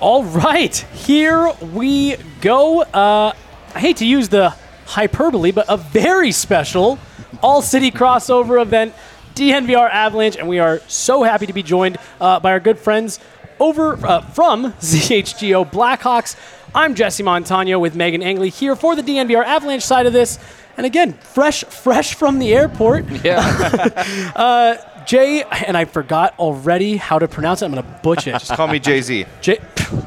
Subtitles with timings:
[0.00, 2.80] All right, here we go.
[2.80, 3.34] Uh,
[3.74, 4.54] I hate to use the
[4.86, 6.98] hyperbole, but a very special
[7.42, 8.94] all city crossover event,
[9.34, 13.20] DNVR Avalanche, and we are so happy to be joined uh, by our good friends
[13.58, 16.34] over uh, from CHGO Blackhawks.
[16.74, 20.38] I'm Jesse Montano with Megan Angley here for the DNVR Avalanche side of this.
[20.78, 23.04] And again, fresh, fresh from the airport.
[23.22, 24.32] Yeah.
[24.34, 27.66] uh, Jay, and I forgot already how to pronounce it.
[27.66, 28.34] I'm going to butcher it.
[28.34, 29.26] Just call me Jay Z.
[29.40, 29.58] J-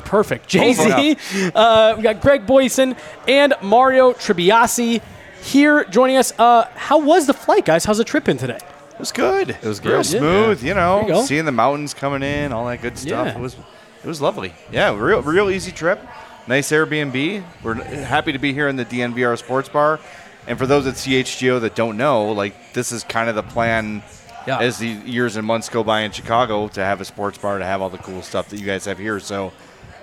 [0.06, 0.48] perfect.
[0.48, 1.18] Jay Z.
[1.56, 5.02] Uh, we got Greg Boysen and Mario Tirabassi
[5.42, 6.32] here joining us.
[6.40, 7.86] Uh, how was the flight, guys?
[7.86, 8.58] How's the trip in today?
[8.58, 9.50] It was good.
[9.52, 9.90] It was good.
[9.90, 10.06] Real good.
[10.06, 13.28] smooth, you There you know, seeing the mountains coming in, all that good stuff.
[13.28, 13.38] Yeah.
[13.38, 14.54] It was it was lovely.
[14.72, 16.00] Yeah, real real easy trip.
[16.48, 17.44] Nice Airbnb.
[17.64, 20.00] We're happy to be here in the DNVR Sports Bar.
[20.48, 24.04] And for those at CHGO that don't know, like this is kind of the plan
[24.46, 24.60] Yeah.
[24.60, 27.66] as the years and months go by in Chicago to have a sports bar to
[27.66, 29.20] have all the cool stuff that you guys have here.
[29.22, 29.54] So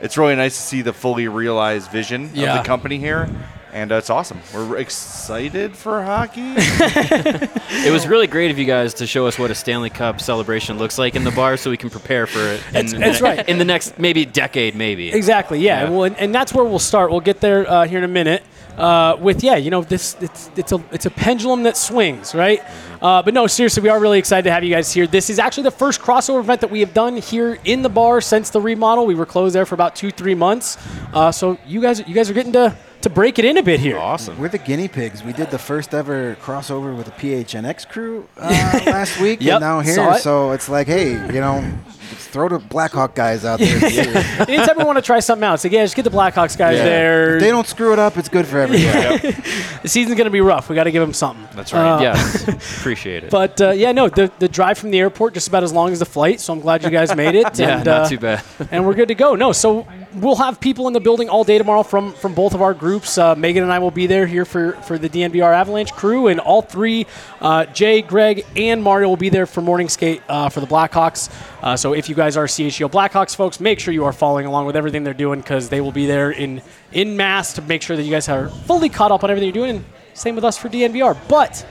[0.01, 2.57] it's really nice to see the fully realized vision Yeah.
[2.57, 3.29] of the company here.
[3.73, 4.41] And uh, it's awesome.
[4.53, 6.55] We're excited for hockey.
[7.83, 10.77] It was really great of you guys to show us what a Stanley Cup celebration
[10.77, 12.61] looks like in the bar, so we can prepare for it.
[12.67, 13.49] In, That's- that's right.
[13.49, 15.13] In the next maybe decade, maybe.
[15.13, 15.61] Exactly.
[15.61, 15.85] Yeah.
[15.85, 15.91] Yeah.
[15.91, 17.11] Well, and, and that's where we'll start.
[17.13, 18.43] We'll get there uh, here in a minute.
[18.81, 22.61] Uh, with yeah, you know this it's it's a it's a pendulum that swings, right?
[23.03, 25.07] Uh, but no, seriously, we are really excited to have you guys here.
[25.07, 28.21] This is actually the first crossover event that we have done here in the bar
[28.23, 29.05] since the remodel.
[29.07, 30.79] We were closed there for about two three months,
[31.13, 33.81] uh, so you guys you guys are getting to to break it in a bit
[33.81, 33.99] here.
[33.99, 34.39] awesome.
[34.39, 35.23] We're the guinea pigs.
[35.25, 38.49] We did the first ever crossover with the PHNX crew uh,
[38.87, 40.11] last week, Yep, and now saw here.
[40.17, 40.21] it.
[40.21, 41.99] So it's like, hey, you know, let's
[42.31, 43.77] throw the Blackhawk guys out there.
[44.49, 46.79] Anytime we want to try something out, it's like yeah, just get the Blackhawks guys
[46.79, 46.85] Yeah.
[46.85, 47.37] there.
[47.37, 49.33] If they don't screw it up, it's good for everybody.
[49.83, 50.69] the season's gonna be rough.
[50.69, 51.47] We got to give them something.
[51.55, 52.01] That's right.
[52.01, 52.49] yes.
[52.79, 53.31] Appreciate it.
[53.31, 55.99] But uh, yeah, no, the, the drive from the airport just about as long as
[55.99, 56.41] the flight.
[56.41, 57.59] So I'm glad you guys made it.
[57.59, 58.43] yeah, and, not uh, too bad.
[58.71, 59.35] and we're good to go.
[59.35, 62.63] No, so we'll have people in the building all day tomorrow from from both of
[62.63, 63.19] our groups.
[63.19, 66.41] Uh, Megan and I will be there here for for the DNVR Avalanche crew, and
[66.41, 67.07] all three,
[67.41, 71.31] uh, Jay, Greg, and Mario will be there for morning skate uh, for the Blackhawks.
[71.63, 74.67] Uh, so if you guys are CHGO Blackhawks folks, make sure you are following along
[74.67, 77.97] with everything they're doing because they will be there in in mass to make sure
[77.97, 79.77] that you guys are fully caught up on everything you're doing.
[79.77, 79.85] And
[80.15, 81.67] same with us for DNVR, but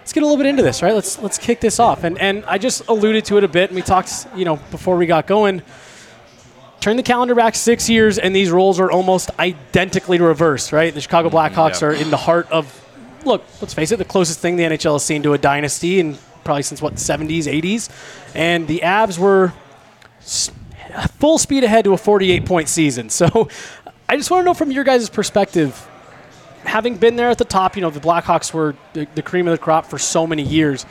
[0.00, 0.94] let's get a little bit into this, right?
[0.94, 2.04] Let's let's kick this off.
[2.04, 4.96] And and I just alluded to it a bit, and we talked, you know, before
[4.96, 5.62] we got going.
[6.80, 10.92] Turn the calendar back six years, and these roles are almost identically reversed, right?
[10.92, 11.88] The Chicago mm, Blackhawks yeah.
[11.88, 12.84] are in the heart of,
[13.24, 16.18] look, let's face it, the closest thing the NHL has seen to a dynasty, in
[16.44, 17.88] probably since what 70s, 80s,
[18.34, 19.54] and the Avs were
[21.18, 23.08] full speed ahead to a 48 point season.
[23.08, 23.48] So,
[24.08, 25.88] I just want to know from your guys' perspective,
[26.64, 29.52] having been there at the top, you know, the Blackhawks were the, the cream of
[29.52, 30.84] the crop for so many years.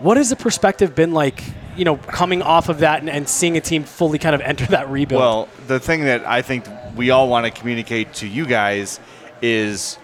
[0.00, 1.42] What has the perspective been like,
[1.78, 4.66] you know, coming off of that and, and seeing a team fully kind of enter
[4.66, 5.20] that rebuild?
[5.20, 6.66] Well, the thing that I think
[6.96, 9.00] we all want to communicate to you guys
[9.40, 9.98] is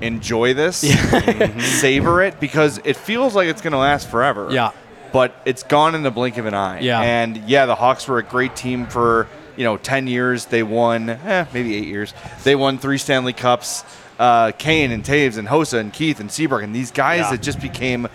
[0.00, 0.76] enjoy this,
[1.80, 4.48] savor it, because it feels like it's going to last forever.
[4.50, 4.70] Yeah.
[5.12, 6.80] But it's gone in the blink of an eye.
[6.80, 7.00] Yeah.
[7.00, 9.26] And yeah, the Hawks were a great team for
[9.56, 10.46] you know ten years.
[10.46, 12.12] They won, eh, maybe eight years.
[12.44, 13.84] They won three Stanley Cups.
[14.18, 17.32] Uh, Kane and Toews and Hossa and Keith and Seabrook and these guys Yeah.
[17.32, 18.08] that just became,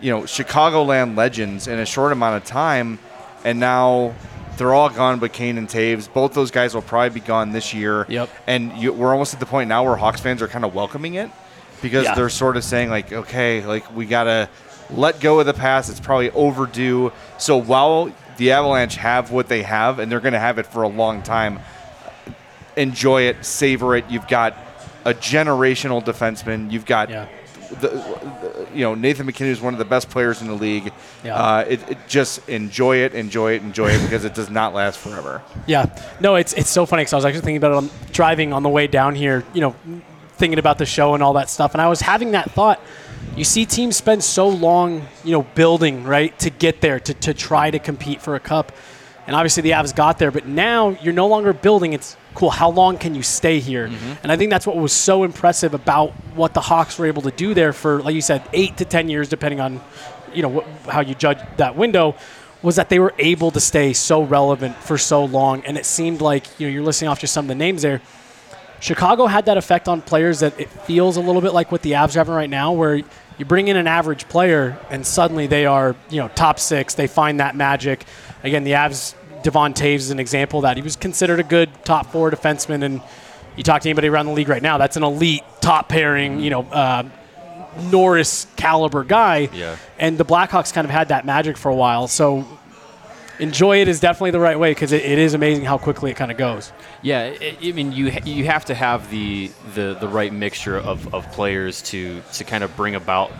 [0.00, 2.98] you know, Chicagoland legends in a short amount of time,
[3.44, 4.14] and now
[4.56, 5.18] they're all gone.
[5.18, 8.06] But Kane and Toews, both those guys will probably be gone this year.
[8.08, 8.28] Yep.
[8.46, 11.14] And you, we're almost at the point now where Hawks fans are kind of welcoming
[11.14, 11.30] it
[11.82, 12.14] because Yeah.
[12.14, 14.48] they're sort of saying like, okay, like we gotta
[14.90, 15.90] let go of the past.
[15.90, 17.12] It's probably overdue.
[17.38, 20.82] So while the Avalanche have what they have, and they're going to have it for
[20.82, 21.58] a long time,
[22.76, 24.04] enjoy it, savor it.
[24.10, 24.54] You've got
[25.04, 26.70] a generational defenseman.
[26.70, 27.26] You've got Yeah.
[27.68, 30.92] The, the, you know Nathan MacKinnon is one of the best players in the league.
[31.24, 31.34] Yeah.
[31.34, 34.98] Uh, it, it just enjoy it, enjoy it, enjoy it because it does not last
[34.98, 35.42] forever.
[35.66, 35.86] Yeah,
[36.20, 38.62] no, it's it's so funny because I was actually thinking about it on driving on
[38.62, 39.44] the way down here.
[39.52, 39.76] You know,
[40.32, 42.80] thinking about the show and all that stuff, and I was having that thought.
[43.36, 47.34] You see teams spend so long, you know, building right to get there to to
[47.34, 48.72] try to compete for a cup,
[49.26, 50.30] and obviously the Avs got there.
[50.30, 51.92] But now you're no longer building.
[51.92, 52.50] It's cool.
[52.50, 53.88] How long can you stay here?
[53.88, 54.12] Mm-hmm.
[54.22, 57.30] And I think that's what was so impressive about what the Hawks were able to
[57.30, 59.80] do there for, like you said, eight to ten years, depending on,
[60.32, 62.14] you know, wh- how you judge that window
[62.62, 65.64] was that they were able to stay so relevant for so long.
[65.64, 68.00] And it seemed like, you know, you're listening off just some of the names there.
[68.80, 71.92] Chicago had that effect on players that it feels a little bit like what the
[71.92, 75.64] Avs are having right now, where you bring in an average player and suddenly they
[75.64, 76.94] are, you know, top six.
[76.94, 78.04] They find that magic.
[78.42, 79.14] Again, the Avs,
[79.46, 80.76] Devon Toews is an example of that.
[80.76, 82.82] He was considered a good top four defenseman.
[82.82, 83.00] And
[83.54, 86.50] you talk to anybody around the league right now, that's an elite top pairing, you
[86.50, 87.04] know, uh,
[87.92, 89.48] Norris caliber guy.
[89.52, 89.76] Yeah.
[90.00, 92.08] And the Blackhawks kind of had that magic for a while.
[92.08, 92.44] So
[93.38, 96.14] enjoy it is definitely the right way because it, it is amazing how quickly it
[96.14, 96.72] kind of goes.
[97.02, 101.14] Yeah, I I mean, you you have to have the the, the right mixture of,
[101.14, 103.30] of players to to kind of bring about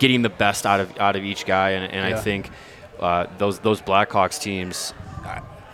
[0.00, 2.16] getting the best out of out of each guy, and, and Yeah.
[2.16, 2.50] I think
[2.98, 4.94] uh, those those Blackhawks teams,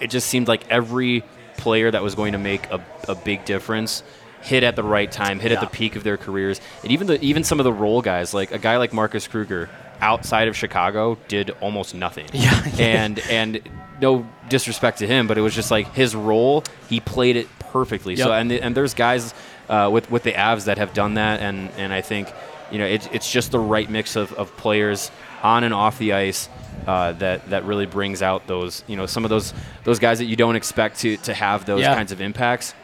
[0.05, 1.25] it just seemed like every
[1.56, 4.03] player that was going to make a, a big difference
[4.43, 7.21] hit at the right time, hit at the peak of their careers, and even the
[7.25, 9.71] even some of the role guys, like a guy like Marcus Kruger,
[10.01, 12.29] outside of Chicago, did almost nothing.
[12.35, 13.61] Yeah, and and
[14.03, 16.62] no disrespect to him, but it was just like his role.
[16.91, 18.17] He played it perfectly.
[18.17, 19.33] So and the, and there's guys
[19.71, 22.31] uh, with with the Avs that have done that, and and I think
[22.71, 25.11] you know it, it's just the right mix of, of players
[25.43, 26.51] on and off the ice.
[26.87, 29.55] Uh, that that really brings out those you know some of those
[29.85, 31.94] those guys that you don't expect to to have those Yeah.
[31.94, 32.75] kinds of impacts.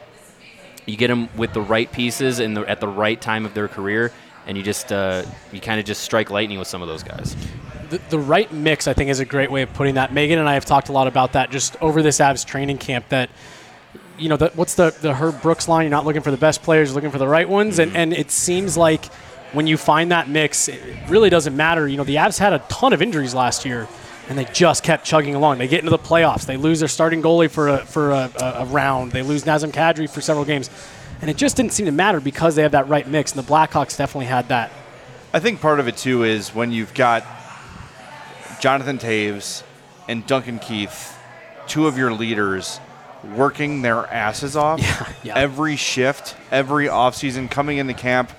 [0.87, 3.67] You get them with the right pieces and the, at the right time of their
[3.67, 4.11] career,
[4.47, 7.35] and you just uh, you kind of just strike lightning with some of those guys.
[7.91, 10.11] the, the right mix, I think, is a great way of putting that.
[10.11, 13.07] Megan and I have talked a lot about that just over this Avs training camp.
[13.09, 13.29] That
[14.17, 15.83] you know, the, what's the the Herb Brooks line?
[15.83, 17.77] You're not looking for the best players, you're looking for the right ones.
[17.77, 19.05] And and it seems like
[19.53, 21.87] when you find that mix, it really doesn't matter.
[21.87, 23.87] You know, the Avs had a ton of injuries last year.
[24.29, 25.57] And they just kept chugging along.
[25.57, 26.45] They get into the playoffs.
[26.45, 29.11] They lose their starting goalie for a, for a, a, a round.
[29.11, 30.69] They lose Nazem Kadri for several games,
[31.19, 33.35] and it just didn't seem to matter because they have that right mix.
[33.35, 34.71] And the Blackhawks definitely had that.
[35.33, 37.25] I think part of it too is when you've got
[38.61, 39.63] Jonathan Toews
[40.07, 41.17] and Duncan Keith,
[41.67, 42.79] two of your leaders,
[43.35, 44.79] working their asses off
[45.23, 45.35] yeah.
[45.35, 48.31] every shift, every offseason, coming into camp,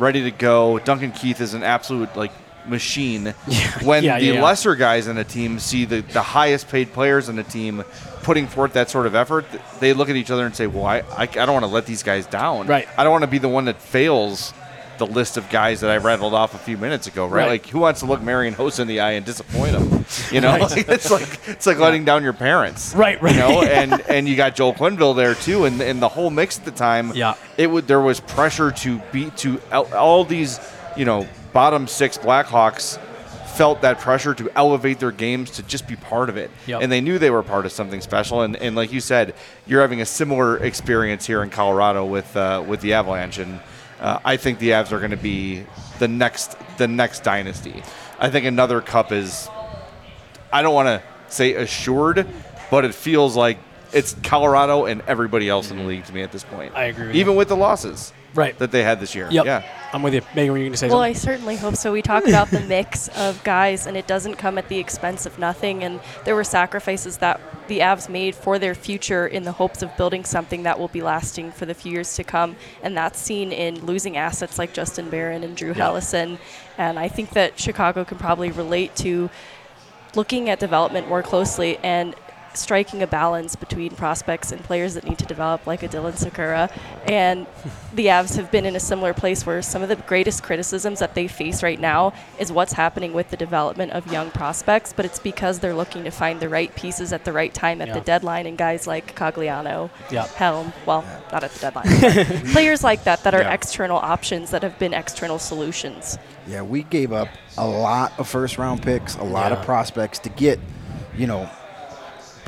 [0.00, 0.78] ready to go.
[0.80, 2.32] Duncan Keith is an absolute like
[2.66, 3.34] machine.
[3.82, 4.42] When Yeah, the yeah, yeah.
[4.42, 7.84] lesser guys in a team see the, the highest paid players in a team
[8.22, 9.46] putting forth that sort of effort,
[9.80, 11.86] they look at each other and say, "Well, I, I, I don't want to let
[11.86, 12.66] these guys down.
[12.66, 12.86] Right.
[12.98, 14.52] I don't want to be the one that fails."
[15.00, 17.40] The list of guys that I rattled off a few minutes ago, right?
[17.40, 17.48] Right.
[17.48, 20.04] Like, who wants to look Marian Hossa in the eye and disappoint him?
[20.30, 23.32] You know, it's like it's like letting down your parents, Right, right.
[23.34, 26.58] You know, and and you got Joel Quenneville there too, and and the whole mix
[26.58, 27.34] at the time, Yeah.
[27.56, 30.60] it would there was pressure to beat to all, all these
[30.98, 32.98] you know bottom six Blackhawks
[33.56, 36.82] felt that pressure to elevate their games to just be part of it Yep.
[36.82, 39.34] and they knew they were part of something special and, and like you said
[39.66, 43.60] you're having a similar experience here in Colorado with uh, with the Avalanche and
[44.00, 45.64] uh, I think the Avs are going to be
[45.98, 47.82] the next the next dynasty
[48.18, 49.48] I think another cup is
[50.52, 52.26] I don't want to say assured
[52.70, 53.58] but it feels like
[53.92, 57.08] it's Colorado and everybody else in the league to me at this point I agree
[57.08, 58.56] with even with the losses Right.
[58.60, 59.44] that they had this year Yep.
[59.44, 60.22] yeah I'm with you.
[60.36, 61.90] Megan, were you going to say Well, I certainly hope so.
[61.92, 65.36] We talk about the mix of guys, and it doesn't come at the expense of
[65.36, 65.82] nothing.
[65.82, 67.40] And there were sacrifices that
[67.70, 71.00] the Avs made for their future in the hopes of building something that will be
[71.00, 72.56] lasting for the few years to come.
[72.82, 76.38] And that's seen in losing assets like Justin Barron and Drew Helleson.
[76.76, 79.30] And I think that Chicago can probably relate to
[80.16, 82.16] looking at development more closely and
[82.54, 86.70] striking a balance between prospects and players that need to develop, like a Dylan Sikura.
[87.06, 87.46] And
[87.94, 91.14] the Avs have been in a similar place where some of the greatest criticisms that
[91.14, 95.18] they face right now is what's happening with the development of young prospects, but it's
[95.18, 97.94] because they're looking to find the right pieces at the right time at Yeah.
[97.94, 100.26] the deadline, and guys like Cogliano, Yeah.
[100.36, 103.52] Helm, well, not at the deadline, players like that that are Yeah.
[103.52, 106.18] external options that have been external solutions.
[106.46, 107.28] Yeah, we gave up
[107.58, 109.58] a lot of first round picks, a lot Yeah.
[109.58, 110.58] of prospects to get,
[111.16, 111.48] you know,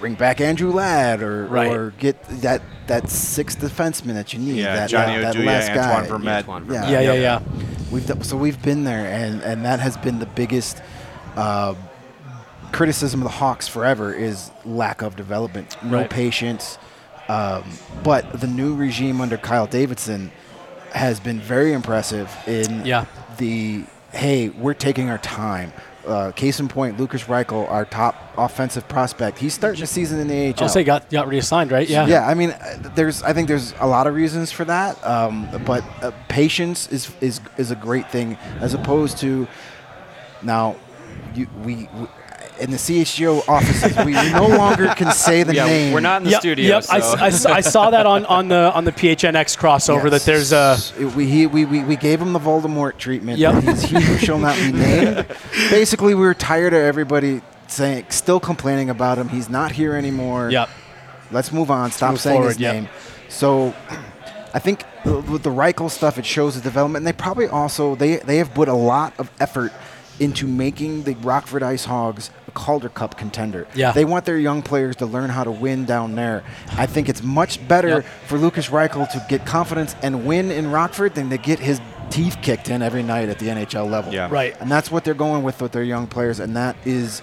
[0.02, 1.70] bring back Andrew Ladd or Right.
[1.72, 4.56] or get that that sixth defenseman that you need.
[4.56, 6.08] Yeah, that, Johnny that, that Oduya, last Antoine guy.
[6.08, 6.48] Vermette.
[6.48, 7.40] Antoine Yeah, Yeah, yeah, yeah.
[7.92, 10.82] We've done, so we've been there, and and that has been the biggest
[11.36, 11.74] uh,
[12.72, 16.10] criticism of the Hawks forever is lack of development, no Right.
[16.10, 16.78] patience.
[17.28, 17.62] Um,
[18.02, 20.32] but the new regime under Kyle Davidson,
[20.92, 23.04] has been very impressive in Yeah.
[23.38, 25.72] the hey, we're taking our time.
[26.06, 30.26] Uh, case in point, Lukas Reichel, our top offensive prospect, he's starting the season in
[30.26, 30.62] the AHL.
[30.62, 31.88] I'll say got got reassigned, right?
[31.88, 32.06] Yeah.
[32.06, 35.48] Yeah, I mean, uh, there's I think there's a lot of reasons for that, um,
[35.64, 39.46] but uh, patience is is is a great thing as opposed to
[40.42, 40.76] now
[41.34, 42.06] you, we, we
[42.62, 45.92] in the CHGO offices we no longer can say the Yeah, name.
[45.92, 46.66] we're not in the Yep, studio.
[46.76, 46.84] yep.
[46.90, 50.08] I, so- s- I s- I saw that on, on the on the PHNX crossover
[50.10, 50.76] that there's a
[51.16, 53.38] we, he, we, we, we gave him the Voldemort treatment.
[53.38, 53.62] Yep.
[53.64, 55.26] He's he shall not be named.
[55.70, 59.28] Basically, we were tired of everybody saying, still complaining about him.
[59.28, 60.50] He's not here anymore.
[60.50, 60.68] yep.
[61.30, 61.90] Let's move on.
[61.90, 62.74] Stop move saying his forward, yep.
[62.74, 62.88] name.
[63.30, 63.74] So,
[64.52, 66.98] I think uh, with the Reichel stuff, it shows the development.
[66.98, 69.72] And they probably also they they have put a lot of effort
[70.20, 73.66] into making the Rockford Ice Hogs a Calder Cup contender.
[73.74, 73.92] Yeah.
[73.92, 76.42] They want their young players to learn how to win down there.
[76.76, 78.04] I think it's much better Yep.
[78.26, 81.80] for Lukas Reichel to get confidence and win in Rockford than to get his
[82.10, 84.12] teeth kicked in every night at the NHL level.
[84.12, 84.28] Yeah.
[84.30, 84.54] Right.
[84.60, 87.22] And that's what they're going with with their young players, and that is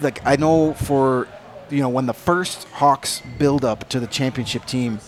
[0.00, 1.26] like I know for
[1.70, 5.00] you know when the first Hawks build up to the championship team,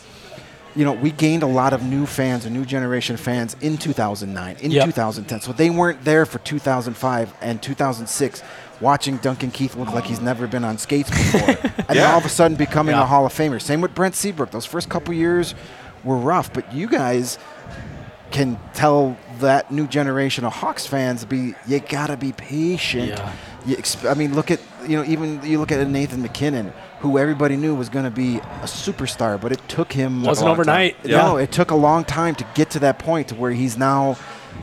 [0.76, 3.78] you know we gained a lot of new fans, a new generation of fans in
[3.78, 4.84] 2009, in Yep.
[4.86, 5.40] 2010.
[5.40, 8.42] So they weren't there for 2005 and 2006.
[8.78, 12.12] Watching Duncan Keith look like he's never been on skates before, and then Yeah.
[12.12, 13.02] all of a sudden becoming Yeah.
[13.02, 13.60] a Hall of Famer.
[13.60, 14.50] Same with Brent Seabrook.
[14.50, 15.54] Those first couple years
[16.04, 17.38] were rough, but you guys
[18.30, 23.08] can tell that new generation of Hawks fans be you gotta be patient.
[23.10, 23.32] Yeah.
[23.66, 27.18] You exp- I mean, look at you know even you look at Nathan MacKinnon, who
[27.18, 30.96] everybody knew was going to be a superstar, but it took him Wasn't overnight.
[31.02, 31.18] Yeah.
[31.18, 34.16] No, it took a long time to get to that point to where he's now,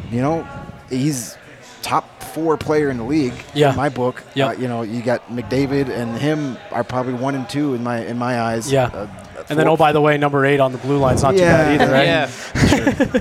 [0.10, 0.48] you know,
[0.90, 1.38] he's
[1.82, 3.72] top four player in the league Yeah.
[3.72, 4.24] in my book.
[4.36, 4.48] Yep.
[4.48, 8.06] Uh, you know, you got McDavid and him are probably one and two in my
[8.06, 8.72] in my eyes.
[8.72, 8.86] Yeah.
[8.86, 9.08] Uh,
[9.50, 11.72] And then, oh by the way, number eight on the blue line's not Yeah.
[11.74, 12.06] too bad either, right?
[12.06, 12.28] Yeah,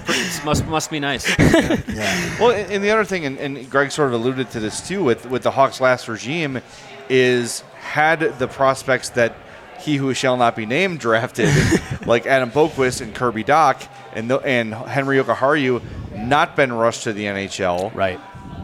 [0.00, 0.44] sure.
[0.44, 1.28] must must be nice.
[1.38, 2.36] yeah.
[2.40, 5.02] Well, and and the other thing, and, and Greg sort of alluded to this too,
[5.04, 6.60] with with the Hawks' last regime,
[7.08, 9.34] is had the prospects that
[9.80, 11.48] he who shall not be named drafted,
[12.06, 15.82] like Adam Boqvist and Kirby Dach and the, and Henri Jokiharju,
[16.26, 18.20] not been rushed to the NHL, Right.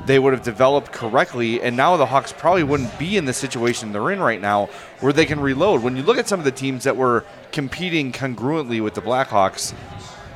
[0.06, 3.90] they would have developed correctly, and now the Hawks probably wouldn't be in the situation
[3.90, 4.66] they're in right now,
[5.00, 5.82] where they can reload.
[5.82, 9.74] When you look at some of the teams that were competing congruently with the Blackhawks,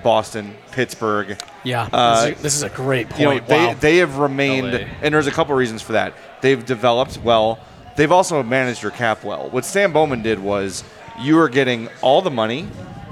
[0.02, 1.88] Boston, Pittsburgh, Yeah.
[1.92, 3.20] Uh, this, is, this is a great point.
[3.20, 3.74] you know, they, wow.
[3.74, 4.78] they have remained, LA.
[5.00, 6.14] and there's a couple reasons for that.
[6.40, 7.60] They've developed well.
[7.96, 9.48] They've also managed their cap well.
[9.50, 10.82] What Stan Bowman did was
[11.20, 12.66] you are getting all the money,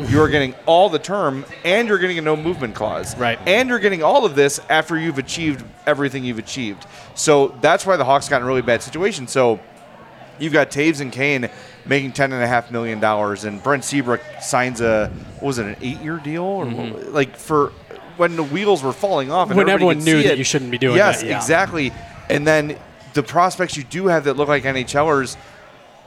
[0.09, 3.17] you are getting all the term, and you're getting a no movement clause.
[3.19, 3.39] Right.
[3.47, 6.87] And you're getting all of this after you've achieved everything you've achieved.
[7.15, 9.29] So that's why the Hawks got in a really bad situation.
[9.29, 9.61] So
[10.41, 11.49] you've got Toews and Kane
[11.87, 15.67] making ten and a half million dollars, and Brent Seabrook signs a what was it
[15.67, 17.13] an eight year deal or mm-hmm.
[17.13, 17.73] like for
[18.17, 20.97] when the wheels were falling off and When everyone knew that you shouldn't be doing
[20.97, 21.37] yes, that, yeah.
[21.37, 21.93] exactly.
[22.29, 22.79] And then
[23.15, 25.37] the prospects you do have that look like NHLers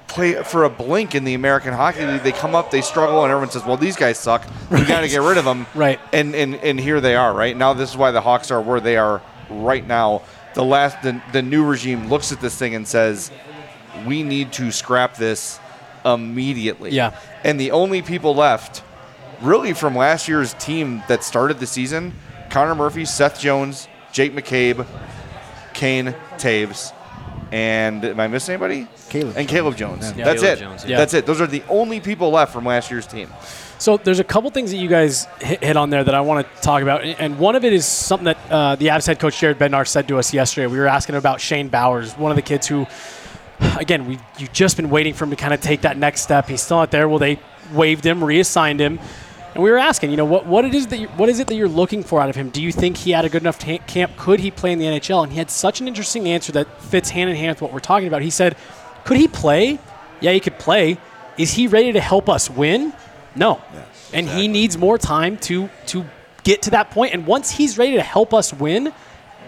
[0.07, 2.21] play for a blink in the American Hockey League.
[2.21, 4.45] They come up, they struggle, and everyone says, "Well, these guys suck.
[4.69, 5.99] We got to get rid of them." Right.
[6.11, 7.33] And and and here they are.
[7.33, 10.21] Right now, this is why the Hawks are where they are right now.
[10.53, 13.31] The last the, the new regime looks at this thing and says,
[14.05, 15.59] "We need to scrap this
[16.05, 17.15] immediately." Yeah.
[17.43, 18.83] And the only people left,
[19.41, 22.13] really from last year's team that started the season,
[22.49, 24.85] Connor Murphy, Seth Jones, Jake McCabe,
[25.73, 26.93] Kane Toews,
[27.51, 28.87] and am I missing anybody?
[29.09, 29.37] Caleb.
[29.37, 30.11] And Caleb Jones.
[30.15, 30.25] Yeah.
[30.25, 30.61] That's Caleb it.
[30.61, 30.97] Jones, yeah.
[30.97, 31.25] That's it.
[31.25, 33.29] Those are the only people left from last year's team.
[33.77, 36.47] So there's a couple things that you guys hit, hit on there that I want
[36.47, 39.39] to talk about, and one of it is something that uh, the Avs head coach
[39.39, 40.67] Jared Bednar said to us yesterday.
[40.67, 42.87] We were asking about Shane Bowers, one of the kids who,
[43.79, 46.47] again, we you've just been waiting for him to kind of take that next step.
[46.47, 47.07] He's still not there.
[47.09, 47.39] Well, they
[47.73, 48.99] waived him, reassigned him,
[49.53, 51.47] and we were asking, you know, what what it is that you, what is it
[51.47, 52.49] that you're looking for out of him?
[52.49, 54.15] Do you think he had a good enough ta- camp?
[54.17, 55.23] Could he play in the NHL?
[55.23, 57.79] And he had such an interesting answer that fits hand in hand with what we're
[57.79, 58.21] talking about.
[58.21, 58.55] He said,
[59.05, 59.79] "Could he play?
[60.21, 60.97] Yeah, he could play.
[61.37, 62.93] Is he ready to help us win?
[63.35, 63.61] No."
[64.13, 66.05] and he needs more time to to
[66.43, 67.13] get to that point.
[67.13, 68.93] And once he's ready to help us win,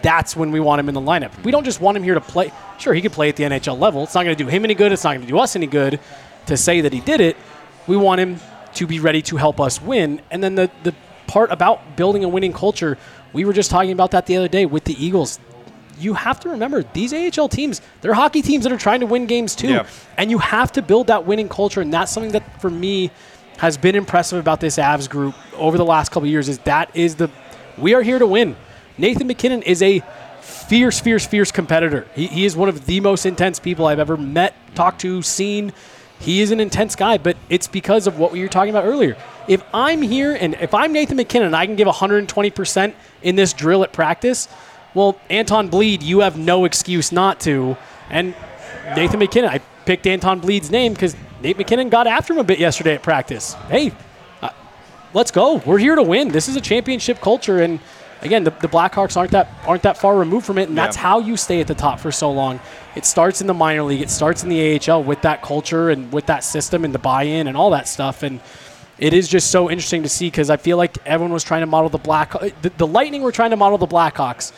[0.05, 1.31] that's when we want him in the lineup.
[1.43, 2.51] We don't just want him here to play.
[2.77, 4.03] Sure, he could play at the NHL level.
[4.03, 4.91] It's not going to do him any good.
[4.91, 5.99] It's not going to do us any good
[6.45, 7.35] to say that he did it.
[7.87, 8.39] We want him
[8.75, 10.21] to be ready to help us win.
[10.29, 10.93] And then the the
[11.25, 12.99] part about building a winning culture,
[13.33, 15.39] we were just talking about that the other day with the Eagles.
[15.97, 19.25] You have to remember these AHL teams, they're hockey teams that are trying to win
[19.25, 19.69] games too.
[19.69, 19.87] Yeah.
[20.17, 21.81] And you have to build that winning culture.
[21.81, 23.11] And that's something that, for me,
[23.57, 26.95] has been impressive about this Avs group over the last couple of years is that
[26.95, 27.31] is the
[27.77, 28.55] we are here to win.
[28.97, 30.01] Nathan MacKinnon is a
[30.41, 32.07] fierce, fierce, fierce competitor.
[32.15, 35.73] He, he is one of the most intense people I've ever met, talked to, seen.
[36.19, 39.17] he is an intense guy, but it's because of what we were talking about earlier.
[39.47, 43.83] If I'm here and if I'm Nathan MacKinnon, I can give 120% in this drill
[43.83, 44.47] at practice,
[44.93, 47.75] well, Anton Blidh, you have no excuse not to.
[48.09, 48.33] And
[48.95, 52.59] Nathan MacKinnon, I picked Anton Blidh's name because Nate MacKinnon got after him a bit
[52.59, 53.53] yesterday at practice.
[53.69, 53.91] Hey,
[54.41, 54.49] uh,
[55.13, 55.57] let's go.
[55.57, 56.29] We're here to win.
[56.29, 57.79] This is a championship culture, and
[58.25, 61.19] again, the, the Blackhawks aren't that aren't that far removed from it, and that's how
[61.19, 62.59] you stay at the top for so long.
[62.95, 64.01] It starts in the minor league.
[64.01, 67.47] It starts in the AHL with that culture and with that system and the buy-in
[67.47, 68.23] and all that stuff.
[68.23, 68.39] And
[68.97, 71.67] it is just so interesting to see because I feel like everyone was trying to
[71.67, 74.51] model the Black uh, the, the Lightning were trying to model the Blackhawks.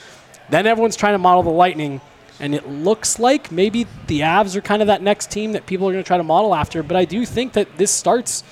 [0.50, 2.00] Then everyone's trying to model the Lightning,
[2.40, 5.90] and it looks like maybe the Avs are kind of that next team that people
[5.90, 6.84] are going to try to model after.
[6.84, 8.44] But I do think that this starts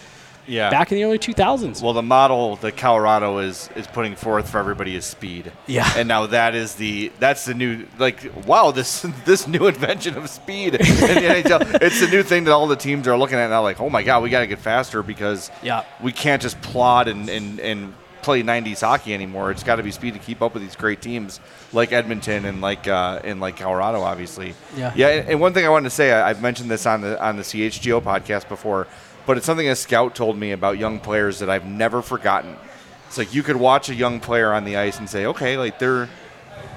[0.47, 0.69] Yeah.
[0.69, 1.81] back in the early 2000s.
[1.81, 5.51] Well, the model that Colorado is is putting forth for everybody is speed.
[5.67, 5.91] Yeah.
[5.95, 10.29] And now that is the that's the new like wow this this new invention of
[10.29, 10.85] speed in the
[11.43, 11.81] NHL.
[11.81, 13.61] It's the new thing that all the teams are looking at now.
[13.63, 15.83] Like oh my god, we got to get faster because Yeah.
[16.01, 19.51] we can't just plod and and and play 90s hockey anymore.
[19.51, 21.39] It's got to be speed to keep up with these great teams
[21.73, 24.55] like Edmonton and like uh, and like Colorado, obviously.
[24.75, 24.91] Yeah.
[24.95, 25.09] Yeah.
[25.09, 27.35] And, and one thing I wanted to say, I, I've mentioned this on the on
[27.37, 28.87] the CHGO podcast before,
[29.25, 32.55] but it's something a scout told me about young players that I've never forgotten.
[33.07, 35.79] It's like you could watch a young player on the ice and say, okay, like
[35.79, 36.09] they're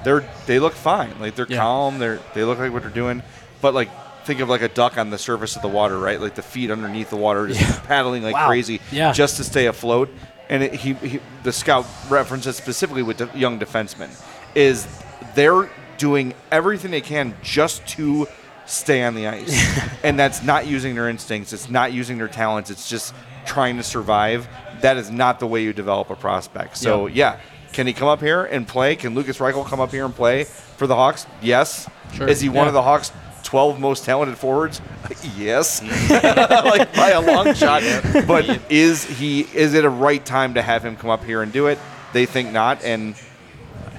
[0.04, 1.58] they're they look fine, like they're Yeah.
[1.58, 3.22] calm, they're they look like what they're doing,
[3.60, 3.88] but like.
[4.24, 6.20] Think of like a duck on the surface of the water, right?
[6.20, 8.46] Like the feet underneath the water, just paddling like Wow.
[8.48, 9.10] crazy, Yeah.
[9.14, 10.10] just to stay afloat.
[10.50, 14.10] And it, he, he, the scout references specifically with the young defensemen
[14.54, 14.86] is
[15.34, 18.28] they're doing everything they can just to
[18.68, 21.52] stay on the ice, and that's not using their instincts.
[21.52, 22.70] It's not using their talents.
[22.70, 23.14] It's just
[23.46, 24.46] trying to survive.
[24.82, 26.76] That is not the way you develop a prospect.
[26.76, 27.40] So yeah,
[27.72, 28.94] can he come up here and play?
[28.96, 31.26] Can Lukas Reichel come up here and play for the Hawks?
[31.42, 31.88] Yes.
[32.14, 32.28] Sure.
[32.28, 32.68] Is he one Yeah.
[32.68, 33.12] of the Hawks?
[33.44, 34.80] 12 most talented forwards?
[35.36, 35.80] yes.
[35.80, 36.64] Mm.
[36.64, 37.82] like by a long shot.
[38.26, 41.50] But is he is it a right time to have him come up here and
[41.52, 41.78] do it?
[42.12, 43.14] They think not and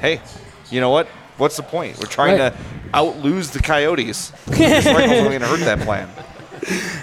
[0.01, 0.21] hey,
[0.69, 1.07] you know what?
[1.39, 1.97] What's the point?
[1.99, 2.53] We're trying Right.
[2.53, 2.59] to
[2.93, 4.31] out lose the Coyotes.
[4.47, 6.07] Only going to hurt that plan.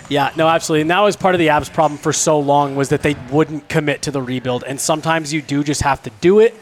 [0.09, 0.83] Yeah, no, absolutely.
[0.83, 3.69] And that was part of the Avs problem for so long was that they wouldn't
[3.69, 4.63] commit to the rebuild.
[4.65, 6.55] And sometimes you do just have to do it.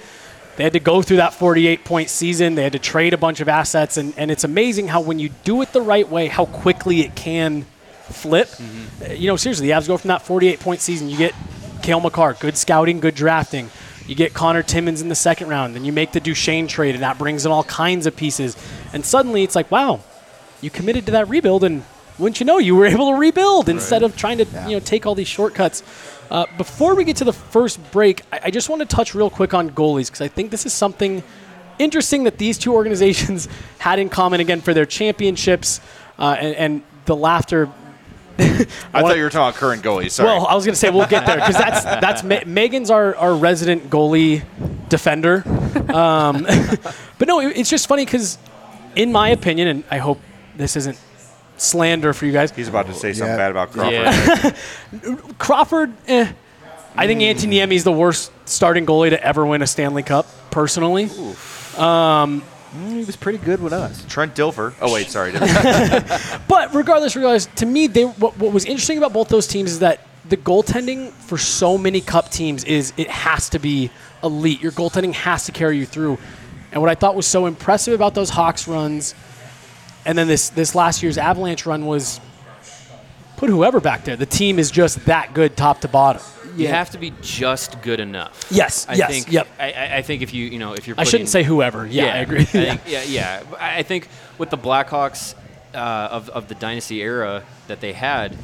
[0.56, 2.54] They had to go through that 48 point season.
[2.54, 3.96] They had to trade a bunch of assets.
[3.96, 7.16] And, and it's amazing how, when you do it the right way, how quickly it
[7.16, 7.66] can
[8.08, 8.48] flip.
[9.02, 11.10] Uh, You know, seriously, the Avs go from that 48 point season.
[11.10, 11.34] You get
[11.82, 13.68] Cale Makar, good scouting, good drafting.
[14.06, 15.74] You get Connor Timmins in the second round.
[15.74, 18.56] Then you make the Duchene trade, and that brings in all kinds of pieces.
[18.92, 20.00] And suddenly it's like, wow,
[20.60, 21.82] you committed to that rebuild, and
[22.18, 25.06] wouldn't you know, you were able to rebuild instead of trying to you know take
[25.06, 25.82] all these shortcuts.
[26.30, 29.30] Uh, before we get to the first break, I, I just want to touch real
[29.30, 31.22] quick on goalies because I think this is something
[31.78, 35.80] interesting that these two organizations had in common again for their championships
[36.18, 37.70] uh, and, and the laughter.
[38.38, 40.12] I thought you were talking about current goalies.
[40.12, 40.28] Sorry.
[40.28, 43.14] Well, I was going to say we'll get there because that's that's Ma- Megan's our,
[43.16, 44.42] our resident goalie
[44.88, 45.42] defender.
[45.94, 46.42] Um,
[47.18, 48.38] but no, it- it's just funny because,
[48.96, 50.20] in my opinion, and I hope
[50.56, 50.98] this isn't
[51.56, 52.50] slander for you guys.
[52.50, 53.36] He's about to say something Yeah.
[53.36, 53.92] bad about Crawford.
[55.04, 55.16] Yeah.
[55.38, 56.32] Crawford, eh,
[56.96, 60.26] I think Antti Niemi is the worst starting goalie to ever win a Stanley Cup.
[60.50, 61.08] Personally,
[62.74, 64.04] Mm, he was pretty good with us.
[64.08, 64.74] Trent Dilfer.
[64.80, 65.32] Oh wait, sorry.
[66.48, 69.78] But regardless, regardless, to me, they what, what was interesting about both those teams is
[69.78, 73.90] that the goaltending for so many cup teams is it has to be
[74.22, 74.60] elite.
[74.60, 76.18] Your goaltending has to carry you through.
[76.72, 79.14] And what I thought was so impressive about those Hawks runs,
[80.04, 82.20] and then this this last year's Avalanche run was
[83.36, 84.16] put whoever back there.
[84.16, 86.22] The team is just that good, top to bottom.
[86.56, 88.46] You have to be just good enough.
[88.50, 89.46] Yes, I yes, think, yep.
[89.58, 91.86] I- I, think if you, you know, if you're I shouldn't say whoever.
[91.86, 92.40] Yeah, I agree.
[92.40, 93.42] I think, yeah, yeah.
[93.58, 95.34] I I think with the Blackhawks
[95.74, 95.78] uh,
[96.10, 98.36] of, of the dynasty era that they had,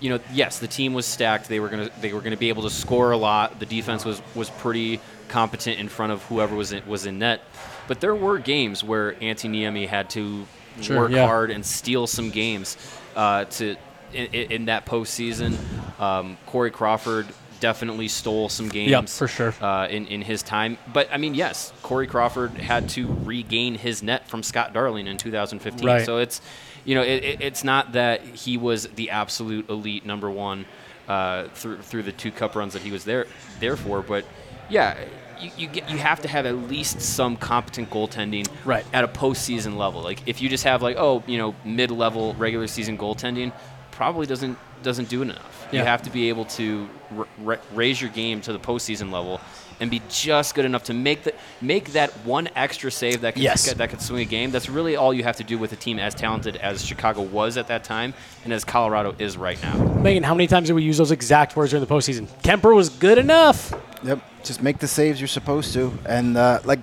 [0.00, 1.48] you know, yes, the team was stacked.
[1.48, 3.58] They were gonna they were gonna be able to score a lot.
[3.60, 7.42] The defense was was pretty competent in front of whoever was in, was in net.
[7.86, 10.46] But there were games where Antti Niemi had to
[10.80, 11.26] Sure, work yeah.
[11.26, 12.76] hard and steal some games
[13.16, 13.76] uh, to
[14.14, 15.56] in, in in that postseason.
[16.00, 17.26] Um, Corey Crawford
[17.60, 19.54] definitely stole some games for sure.
[19.60, 20.78] uh, in, in his time.
[20.92, 25.16] But I mean, yes, Corey Crawford had to regain his net from Scott Darling in
[25.16, 25.86] 2015.
[25.86, 26.04] Right.
[26.04, 26.40] So it's,
[26.84, 30.64] you know, it, it- it's not that he was the absolute elite number one
[31.08, 33.26] uh, through through the two cup runs that he was there
[33.60, 34.02] there for.
[34.02, 34.24] But
[34.68, 34.96] yeah.
[35.40, 38.84] You, you, get, you have to have at least some competent goaltending Right.
[38.92, 40.02] at a postseason level.
[40.02, 43.50] Like if you just have like oh you know mid level regular season goaltending,
[44.00, 45.68] probably doesn't doesn't do it enough.
[45.72, 49.42] You have to be able to r- ra- raise your game to the postseason level,
[49.78, 53.42] and be just good enough to make the make that one extra save that could
[53.42, 53.70] Yes.
[53.74, 54.52] that could swing a game.
[54.52, 57.58] That's really all you have to do with a team as talented as Chicago was
[57.58, 59.76] at that time and as Colorado is right now.
[60.00, 62.26] Megan, how many times did we use those exact words during the postseason?
[62.42, 63.74] Kuemper was good enough.
[64.02, 64.18] Yep.
[64.44, 65.92] Just make the saves you're supposed to.
[66.06, 66.80] And uh, like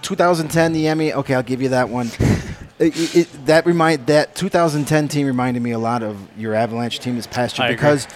[0.00, 1.12] 2010, the Emmy.
[1.12, 2.10] Okay, I'll give you that one.
[2.78, 6.98] It, it, it- that remind that 2010 team reminded me a lot of your Avalanche
[6.98, 8.08] team this past year I because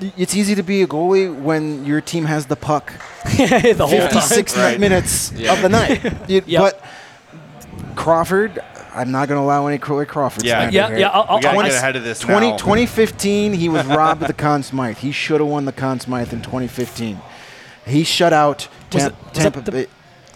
[0.00, 2.92] y- it's easy to be a goalie when your team has the puck
[3.24, 4.08] the whole time.
[4.10, 4.78] 56 Right.
[4.78, 5.52] minutes Yeah.
[5.52, 6.04] of the night.
[6.28, 6.60] You- Yep.
[6.60, 6.84] But
[7.96, 8.60] Crawford,
[8.94, 10.44] I'm not going to allow any Corey Crawford.
[10.44, 10.70] Yeah.
[10.70, 10.98] Yeah, here.
[10.98, 11.08] yeah.
[11.08, 12.56] I'll, I'll, We gotta I'll- get ahead of this 20, now.
[12.56, 14.98] 2015, he was robbed of the Conn Smythe.
[14.98, 17.18] He should have won the Conn Smythe in 2015.
[17.86, 19.86] He shut out Was Tam- it- was that Tampa the- Bay.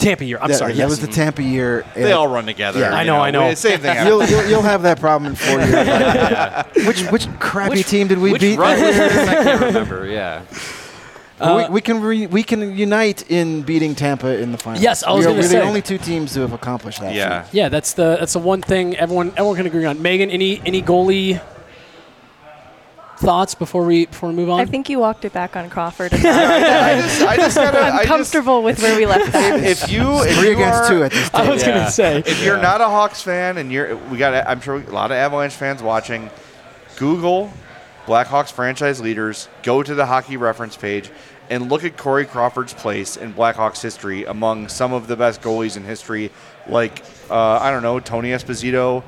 [0.02, 0.38] Tampa year.
[0.40, 0.72] I'm that, sorry.
[0.72, 0.90] That yes.
[0.90, 1.84] was the Tampa year.
[1.94, 2.80] They all run together.
[2.80, 2.94] Yeah.
[2.94, 3.54] I know, I know.
[3.54, 4.06] Same thing.
[4.06, 6.86] You'll, you'll, you'll have that problem in four years.
[6.86, 8.58] Which which crappy Which- team did we Which beat?
[8.58, 8.78] run?
[8.78, 10.06] I can't remember.
[10.06, 10.42] Yeah.
[11.40, 14.80] we, uh, we can re, we can unite in beating Tampa in the final.
[14.82, 15.58] Yes, I was we are, gonna we're say.
[15.58, 17.14] the only two teams who have accomplished that.
[17.14, 17.42] yeah.
[17.42, 17.54] feat.
[17.54, 20.00] Yeah, that's the that's the one thing everyone everyone can agree on.
[20.02, 21.40] Megan, any any goalie
[23.18, 24.60] thoughts before we before we move on?
[24.60, 26.12] I think you walked it back on Crawford.
[26.22, 27.78] And I just, I just gotta.
[27.78, 29.60] I I'm just, comfortable with where we left that.
[29.62, 31.68] if you, if Three you against are- two at this I was Yeah.
[31.78, 32.18] gonna say.
[32.18, 35.16] If you're not a Hawks fan and you're, we got, I'm sure a lot of
[35.16, 36.30] Avalanche fans watching.
[36.96, 37.52] Google
[38.06, 39.48] Blackhawks franchise leaders.
[39.62, 41.10] Go to the hockey reference page
[41.50, 45.76] and look at Corey Crawford's place in Blackhawks history among some of the best goalies
[45.76, 46.30] in history,
[46.68, 49.02] like uh, I don't know Tony Esposito,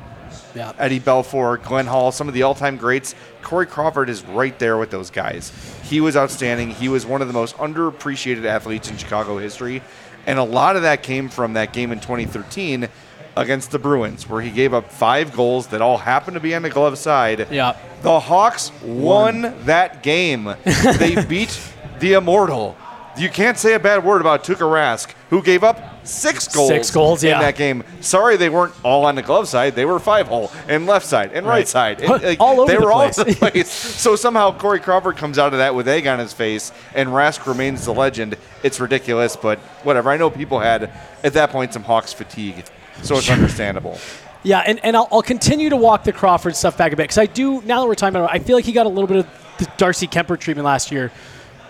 [0.55, 0.73] Yeah.
[0.79, 3.15] Eddie Belfour, Glenn Hall, some of the all-time greats.
[3.43, 5.53] Corey Crawford is right there with those guys.
[5.83, 6.71] He was outstanding.
[6.71, 9.83] He was one of the most underappreciated athletes in Chicago history,
[10.27, 12.89] and a lot of that came from that game in 2013
[13.37, 16.63] against the Bruins, where he gave up five goals that all happened to be on
[16.63, 17.49] the glove side.
[17.51, 17.77] Yeah.
[18.03, 20.45] The Hawks won that game.
[20.99, 21.61] they beat
[21.99, 22.77] the Immortal.
[23.17, 26.91] You can't say a bad word about Tuukka Rask, who gave up six goals, Six
[26.91, 27.41] goals, in yeah.
[27.41, 27.83] that game.
[28.01, 29.75] Sorry, they weren't all on the glove side.
[29.75, 31.69] They were five hole and left side and right, Right.
[31.69, 32.01] side.
[32.01, 33.19] And, like, All over they the were all place.
[33.19, 33.71] over the place.
[34.01, 37.47] so somehow Corey Crawford comes out of that with egg on his face, and Rask
[37.47, 38.37] remains the legend.
[38.63, 40.11] It's ridiculous, but whatever.
[40.11, 40.91] I know people had
[41.23, 42.65] at that point some Hawks fatigue,
[43.03, 43.99] so it's understandable.
[44.43, 47.17] Yeah, and, and I'll, I'll continue to walk the Crawford stuff back a bit because
[47.19, 49.07] I do, now that we're talking about it, I feel like he got a little
[49.07, 49.27] bit of
[49.59, 51.11] the Darcy Kuemper treatment last year.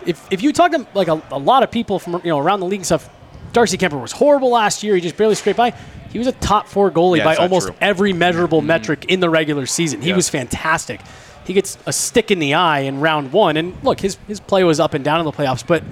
[0.05, 2.61] If, if you talk to like a, a lot of people from you know around
[2.61, 3.09] the league and stuff,
[3.55, 4.95] Darcy Kuemper was horrible last year.
[4.97, 5.71] He just barely scraped by.
[6.11, 7.77] He was a top four goalie Yeah, by almost true.
[7.81, 8.67] every measurable mm-hmm.
[8.67, 10.03] metric in the regular season.
[10.03, 10.17] He Yeah.
[10.17, 11.01] was fantastic.
[11.47, 14.65] He gets a stick in the eye in round one, and look, his his play
[14.65, 15.83] was up and down in the playoffs, but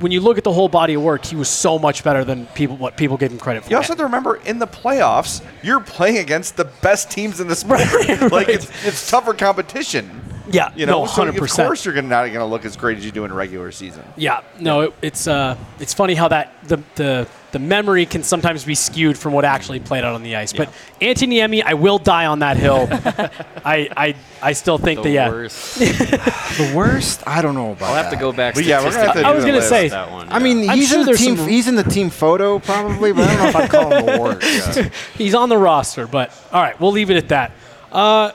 [0.00, 2.46] when you look at the whole body of work, he was so much better than
[2.48, 3.70] people what people gave him credit for.
[3.70, 7.48] You also have to remember in the playoffs, you're playing against the best teams in
[7.48, 7.80] the sport.
[8.32, 10.10] like it's, it's tougher competition.
[10.50, 12.98] Yeah, You know, no, so of course you're gonna, not going to look as great
[12.98, 14.04] as you do in a regular season.
[14.16, 18.64] Yeah, no, It, it's uh, it's funny how that the the the memory can sometimes
[18.64, 20.54] be skewed from what actually played out on the ice.
[20.54, 22.88] But Anthony Niemi, I will die on that hill.
[22.90, 25.28] I, I I still think The that yeah.
[25.30, 25.78] worst.
[26.52, 27.22] The worst?
[27.26, 28.10] I don't know about I'll have that.
[28.16, 28.54] to go back.
[28.54, 30.28] But yeah, we're gonna have to I was gonna say- that one.
[30.30, 31.36] I mean, I'm he's sure in the team.
[31.36, 34.20] He's in the team photo probably, but I don't know if I'd call him the
[34.20, 34.78] worst.
[35.16, 37.52] He's on the roster, but all right, we'll leave it at that.
[37.90, 38.32] Uh,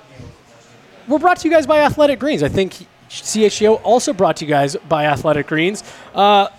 [1.07, 2.43] we're brought to you guys by Athletic Greens.
[2.43, 5.83] I think CHGO also brought to you guys by Athletic Greens.
[6.13, 6.49] Uh,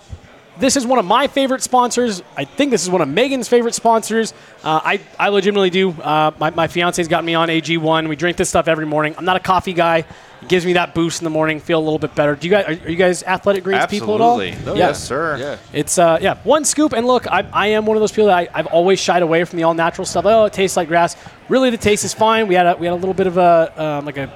[0.59, 2.21] this is one of my favorite sponsors.
[2.35, 4.33] I think this is one of Megan's favorite sponsors.
[4.63, 5.91] Uh, I, I legitimately do.
[5.91, 8.07] Uh, my, my fiance's got me on AG1.
[8.09, 9.15] We drink this stuff every morning.
[9.17, 10.05] I'm not a coffee guy.
[10.41, 12.35] It gives me that boost in the morning, feel a little bit better.
[12.35, 14.39] Do you guys are, are you guys Athletic Greens people at all?
[14.39, 14.71] Absolutely.
[14.71, 14.87] Oh, Yeah.
[14.87, 15.37] Yes, sir.
[15.37, 15.57] Yeah.
[15.73, 18.37] It's uh yeah one scoop and look I, I am one of those people that
[18.37, 20.25] I, I've always shied away from the all natural stuff.
[20.25, 21.17] Oh, it tastes like grass.
[21.49, 22.47] Really, the taste is fine.
[22.47, 24.31] We had a we had a little bit of a um, like a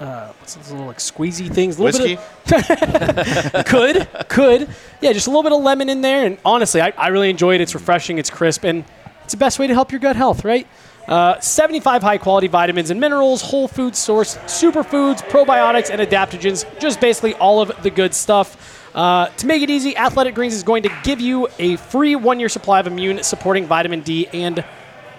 [0.00, 1.78] uh, what's those little like squeezy things.
[1.78, 2.22] A little Whiskey.
[2.46, 4.68] Bit of, could could
[5.00, 6.26] yeah, just a little bit of lemon in there.
[6.26, 7.60] And honestly, I, I really enjoy it.
[7.60, 8.18] It's refreshing.
[8.18, 8.84] It's crisp, and
[9.24, 10.66] it's the best way to help your gut health, right?
[11.08, 16.66] Uh, 75 high quality vitamins and minerals, whole food source, superfoods, probiotics, and adaptogens.
[16.80, 18.84] Just basically all of the good stuff.
[18.94, 22.40] Uh, to make it easy, Athletic Greens is going to give you a free one
[22.40, 24.64] year supply of immune supporting vitamin D and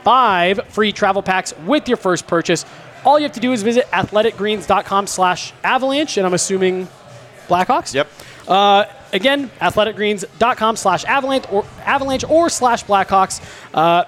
[0.04, 2.66] five free travel packs with your first purchase.
[3.08, 6.89] All you have to do is visit athleticgreens.com slash avalanche, and I'm assuming
[7.48, 7.93] Blackhawks?
[7.93, 8.10] Yep.
[8.46, 13.41] Uh, again, athleticgreens.com slash avalanche or avalanche or slash Blackhawks.
[13.74, 14.04] Uh,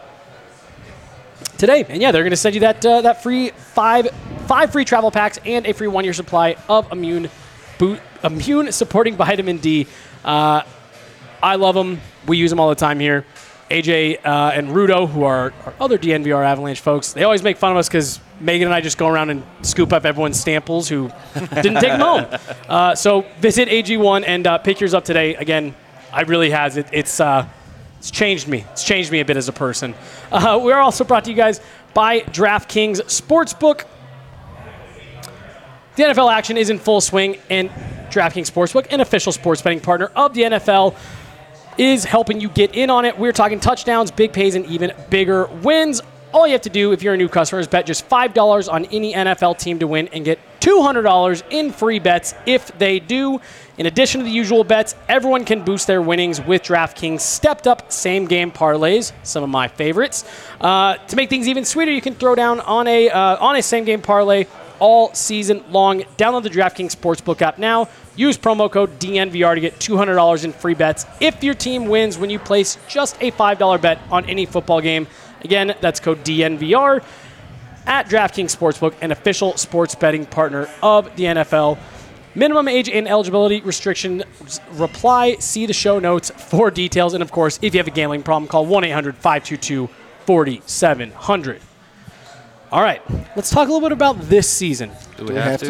[1.57, 4.09] today, and yeah, they're going to send you that uh, that free five
[4.47, 7.29] five free travel packs and a free one year supply of immune
[7.77, 9.87] boot immune supporting vitamin D.
[10.25, 10.63] Uh,
[11.41, 12.01] I love them.
[12.27, 13.25] We use them all the time here.
[13.69, 17.71] AJ uh, and Rudo, who are, are other DNVR Avalanche folks, they always make fun
[17.71, 21.11] of us because Megan and I just go around and scoop up everyone's samples who
[21.55, 22.39] didn't take them home.
[22.67, 25.35] Uh, so visit AG1 and uh, pick yours up today.
[25.35, 25.75] Again,
[26.11, 26.77] I really has.
[26.77, 27.47] It, it's uh,
[27.99, 28.65] it's changed me.
[28.71, 29.93] It's changed me a bit as a person.
[30.31, 31.59] Uh, we're also brought to you guys
[31.93, 33.85] by DraftKings Sportsbook.
[35.95, 37.69] The NFL action is in full swing, and
[38.09, 40.95] DraftKings Sportsbook, an official sports betting partner of the NFL,
[41.79, 43.17] is helping you get in on it.
[43.17, 46.01] We're talking touchdowns, big pays, and even bigger wins.
[46.33, 48.85] All you have to do if you're a new customer is bet just $5 on
[48.85, 53.39] any NFL team to win and get $200 in free bets if they do.
[53.77, 57.91] In addition to the usual bets, everyone can boost their winnings with DraftKings stepped up
[57.91, 60.25] same game parlays, some of my favorites.
[60.59, 63.63] Uh, to make things even sweeter, you can throw down on a, uh, on a
[63.63, 64.45] same game parlay
[64.79, 66.01] all season long.
[66.17, 67.87] Download the DraftKings Sportsbook app now.
[68.15, 72.29] Use promo code DNVR to get $200 in free bets if your team wins when
[72.29, 75.07] you place just a $5 bet on any football game.
[75.41, 77.03] Again, that's code DNVR
[77.85, 81.77] at DraftKings Sportsbook, an official sports betting partner of the NFL.
[82.35, 84.23] Minimum age and eligibility restriction
[84.73, 85.35] reply.
[85.39, 87.13] See the show notes for details.
[87.13, 89.89] And of course, if you have a gambling problem, call 1 800 522
[90.25, 91.61] 4700.
[92.71, 93.01] All right,
[93.35, 94.91] let's talk a little bit about this season.
[95.17, 95.67] Do we, we have, have to?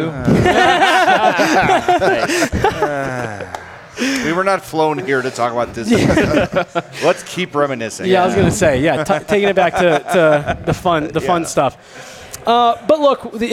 [3.58, 3.60] to?
[4.00, 5.92] We were not flown here to talk about this.
[7.04, 8.06] Let's keep reminiscing.
[8.06, 11.20] Yeah, I was gonna say, yeah, t- taking it back to, to the fun, the
[11.20, 12.48] fun stuff.
[12.48, 13.50] Uh, but look, the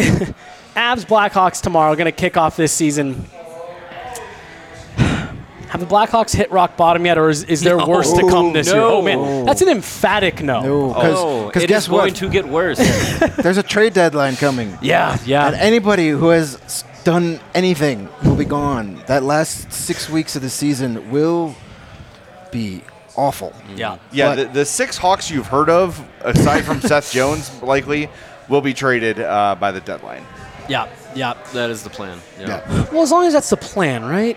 [0.77, 3.25] Avs Blackhawks tomorrow are gonna kick off this season.
[5.69, 7.87] Have the Blackhawks hit rock bottom yet, or is, is there No.
[7.89, 8.77] worse to come this year?
[8.77, 8.97] No.
[8.99, 10.61] Oh man, that's an emphatic no.
[10.63, 12.79] No, Oh, because it guess is going to get worse.
[13.37, 14.79] There's a trade deadline coming.
[14.81, 15.47] Yeah, yeah.
[15.47, 19.03] And anybody who has done anything will be gone.
[19.07, 21.55] That last six weeks of the season will
[22.53, 22.83] be
[23.17, 23.53] awful.
[23.75, 23.99] yeah.
[24.13, 28.09] Yeah, the, the six Hawks you've heard of, aside from Seth Jones, likely
[28.49, 30.25] will be traded uh, by the deadline.
[30.69, 31.35] Yeah, yeah.
[31.53, 32.19] that is the plan.
[32.39, 32.47] Yeah.
[32.69, 32.91] Yeah.
[32.93, 34.37] Well, as long as that's the plan, right?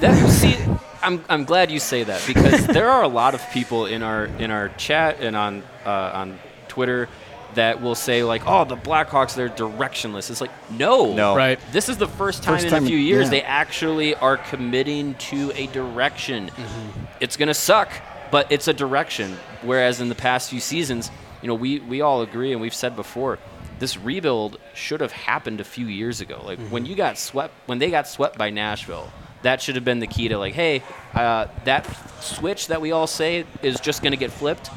[0.00, 0.56] That, see,
[1.02, 4.24] I'm, I'm glad you say that because there are a lot of people in our
[4.26, 7.08] in our chat and on uh, on Twitter
[7.54, 11.36] that will say like, "Oh, the Blackhawks, they're directionless." It's like, no, No.
[11.36, 11.58] Right.
[11.72, 13.30] This is the first time First in time a few years yeah.
[13.30, 16.48] they actually are committing to a direction.
[16.48, 17.04] Mm-hmm.
[17.20, 17.90] It's gonna suck,
[18.30, 19.36] but it's a direction.
[19.62, 21.10] Whereas in the past few seasons,
[21.42, 23.38] you know, we we all agree and we've said before.
[23.78, 26.40] This rebuild should have happened a few years ago.
[26.42, 26.70] Like Mm-hmm.
[26.70, 30.06] when you got swept, when they got swept by Nashville, that should have been the
[30.06, 30.82] key to like, hey,
[31.14, 31.86] uh, that
[32.20, 34.70] switch that we all say is just going to get flipped.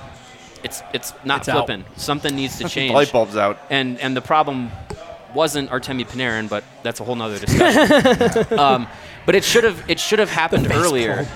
[0.64, 1.66] It's it's not It's out.
[1.66, 1.86] flipping.
[1.96, 2.94] Something needs to change.
[2.94, 3.58] Light bulb's out.
[3.70, 4.72] And and the problem
[5.34, 8.60] wasn't Artemi Panarin, but that's a whole nother discussion.
[8.60, 8.88] um,
[9.26, 11.28] but it should have it should have happened earlier.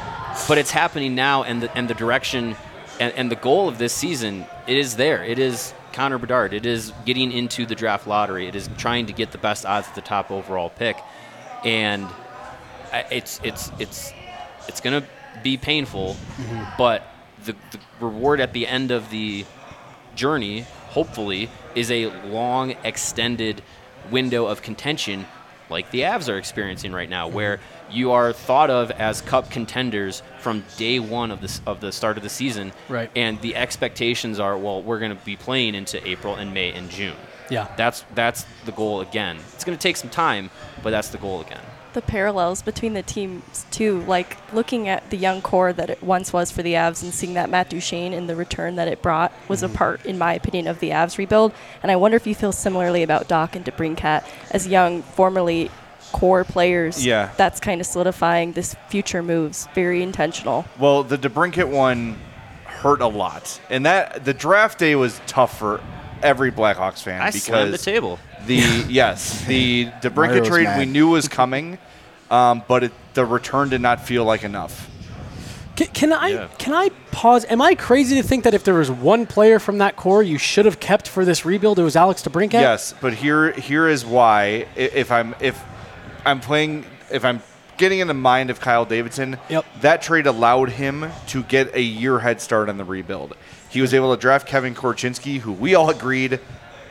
[0.47, 2.55] But it's happening now, and the and the direction
[2.99, 5.23] and, and the goal of this season it is there.
[5.23, 6.53] It is Connor Bedard.
[6.53, 8.47] It is getting into the draft lottery.
[8.47, 10.97] It is trying to get the best odds at the top overall pick,
[11.63, 12.07] and
[13.12, 14.13] it's it's it's
[14.67, 15.03] it's gonna
[15.43, 16.15] be painful,
[16.77, 17.03] but
[17.45, 19.45] the, the reward at the end of the
[20.15, 23.62] journey, hopefully, is a long, extended
[24.12, 25.25] window of contention
[25.69, 30.21] like the Avs are experiencing right now, where you are thought of as cup contenders
[30.39, 33.10] from day one of this of the start of the season, Right.
[33.15, 36.89] And the expectations are, well, we're going to be playing into April and May and
[36.89, 37.15] June.
[37.49, 37.73] Yeah.
[37.75, 39.38] That's that's the goal again.
[39.53, 40.49] It's going to take some time,
[40.84, 41.62] but that's the goal again.
[41.93, 46.34] The parallels between the teams too, like looking at the young core that it once
[46.34, 49.32] was for the Avs and seeing that Matt Duchene and the return that it brought
[49.47, 49.75] was a mm-hmm.
[49.75, 51.53] part, in my opinion, of the Avs rebuild.
[51.84, 55.69] And I wonder if you feel similarly about Dach and DeBrincat as young, formerly
[56.13, 57.06] core players.
[57.06, 57.32] Yeah.
[57.38, 59.67] That's kind of solidifying this future moves.
[59.75, 60.65] Very intentional.
[60.79, 62.17] Well, the DeBrincat one
[62.65, 65.79] hurt a lot, and that the draft day was tough for
[66.23, 68.17] every Blackhawks fan I because slammed the table.
[68.47, 68.55] The
[68.89, 70.79] yes, the Mario DeBrincat was trade mad.
[70.79, 71.77] we knew was coming,
[72.31, 74.89] um, but it, the return did not feel like enough.
[75.75, 76.47] Can, can I Yeah.
[76.57, 77.45] can I pause?
[77.49, 80.38] Am I crazy to think that if there was one player from that core you
[80.38, 82.53] should have kept for this rebuild, it was Alex DeBrincat?
[82.53, 84.65] Yes, but here here is why.
[84.75, 85.59] i- If I'm if
[86.25, 87.41] I'm playing if I'm
[87.77, 89.65] getting in the mind of Kyle Davidson, Yep.
[89.81, 93.36] that trade allowed him to get a year head start on the rebuild.
[93.73, 96.39] He was able to draft Kevin Korchinski, who we all agreed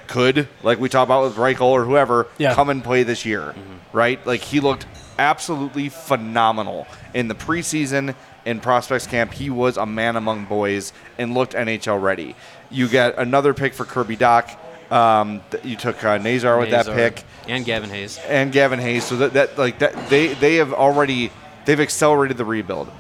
[0.09, 2.55] could, like we talked about with Reichel or whoever, Yeah.
[2.55, 3.55] come and play this year,
[3.93, 4.25] right?
[4.27, 4.87] Like he looked
[5.19, 8.15] absolutely phenomenal in the preseason
[8.45, 9.33] in prospects camp.
[9.33, 12.35] He was a man among boys and looked NHL ready.
[12.71, 14.57] You get another pick for Kirby Dach.
[14.91, 18.19] Um, you took uh, Nazar with that pick and Gavin Hayes.
[18.29, 19.05] and Gavin Hayes.
[19.05, 21.31] So that, that like that they they have already
[21.65, 22.91] they've accelerated the rebuild.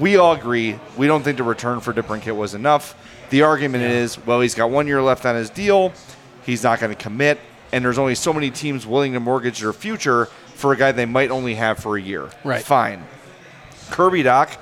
[0.00, 0.78] We all agree.
[0.96, 2.94] We don't think the return for DeBrincat was enough.
[3.30, 5.92] The argument is, well, he's got one year left on his deal.
[6.44, 7.38] He's not going to commit,
[7.72, 11.06] and there's only so many teams willing to mortgage their future for a guy they
[11.06, 12.30] might only have for a year.
[12.44, 12.62] Right.
[12.62, 13.04] Fine.
[13.90, 14.56] Kirby Dach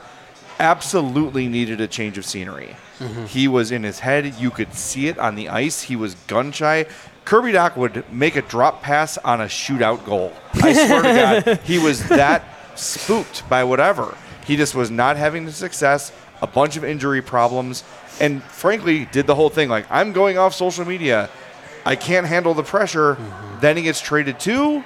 [0.58, 2.76] absolutely needed a change of scenery.
[2.98, 3.26] Mm-hmm.
[3.26, 4.34] He was in his head.
[4.36, 5.82] You could see it on the ice.
[5.82, 6.86] He was gun shy.
[7.24, 10.32] Kirby Dach would make a drop pass on a shootout goal.
[10.54, 14.16] I swear to God, he was that spooked by whatever.
[14.44, 17.84] He just was not having the success, a bunch of injury problems,
[18.20, 21.30] and frankly, did the whole thing like, I'm going off social media.
[21.84, 23.14] I can't handle the pressure.
[23.14, 23.60] Mm-hmm.
[23.60, 24.84] Then he gets traded to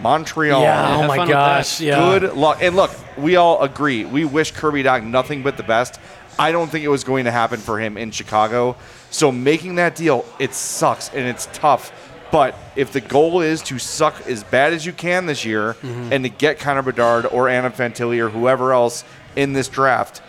[0.00, 0.62] Montreal.
[0.62, 0.96] Yeah.
[0.96, 1.80] Oh my gosh.
[1.80, 1.98] Yeah.
[1.98, 2.58] Good luck.
[2.62, 4.04] And look, we all agree.
[4.04, 6.00] We wish Kirby Dach nothing but the best.
[6.38, 8.76] I don't think it was going to happen for him in Chicago.
[9.10, 11.92] So making that deal, it sucks and it's tough.
[12.32, 16.12] But if the goal is to suck as bad as you can this year mm-hmm.
[16.12, 19.04] and to get Connor Bedard or Adam Fantilli or whoever else
[19.36, 20.22] in this draft,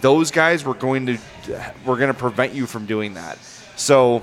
[0.00, 1.18] those guys were going to
[1.84, 3.38] were going to prevent you from doing that.
[3.76, 4.22] So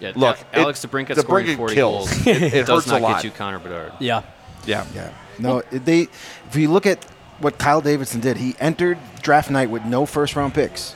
[0.00, 2.08] Yeah, look, Al- Alex it- DeBrincat scoring DeBrincat 40 kills.
[2.10, 3.14] goals It, it does hurts not a lot.
[3.16, 3.92] get you Connor Bedard.
[4.00, 4.22] Yeah.
[4.66, 4.84] yeah.
[4.94, 5.12] Yeah.
[5.38, 6.08] No, they.
[6.48, 7.04] If you look at
[7.38, 10.94] what Kyle Davidson did, he entered draft night with no first round picks.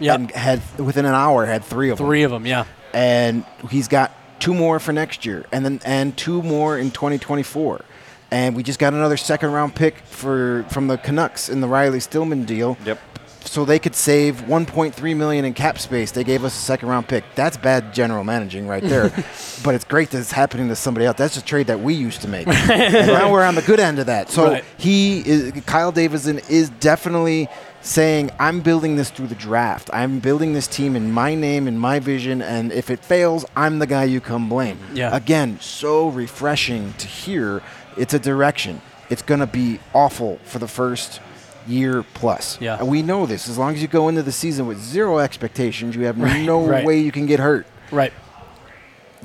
[0.00, 0.14] Yep.
[0.14, 2.06] And had within an hour had three of them.
[2.06, 2.44] Three of them.
[2.46, 2.64] Yeah.
[2.92, 7.84] and he's got two more for next year, and then and two more in 2024.
[8.30, 12.00] And we just got another second round pick for from the Canucks in the Riley
[12.00, 12.76] Stillman deal.
[12.84, 12.98] Yep.
[13.40, 16.10] So they could save 1.3 million in cap space.
[16.10, 17.24] They gave us a second round pick.
[17.34, 19.08] That's bad general managing right there.
[19.64, 21.16] but it's great that it's happening to somebody else.
[21.16, 22.46] That's a trade that we used to make.
[22.70, 24.28] and now we're on the good end of that.
[24.28, 24.64] So Right.
[24.76, 27.48] he is Kyle Davidson is definitely
[27.80, 29.88] saying I'm building this through the draft.
[29.92, 33.78] I'm building this team in my name and my vision and if it fails, I'm
[33.78, 34.78] the guy you come blame.
[34.94, 35.14] Yeah.
[35.14, 37.62] Again, so refreshing to hear
[37.96, 38.80] it's a direction.
[39.10, 41.20] It's going to be awful for the first
[41.66, 42.60] year plus.
[42.60, 42.78] Yeah.
[42.78, 43.48] And we know this.
[43.48, 46.66] As long as you go into the season with zero expectations, you have Right, no
[46.66, 46.84] right.
[46.84, 47.66] way you can get hurt.
[47.90, 48.12] Right.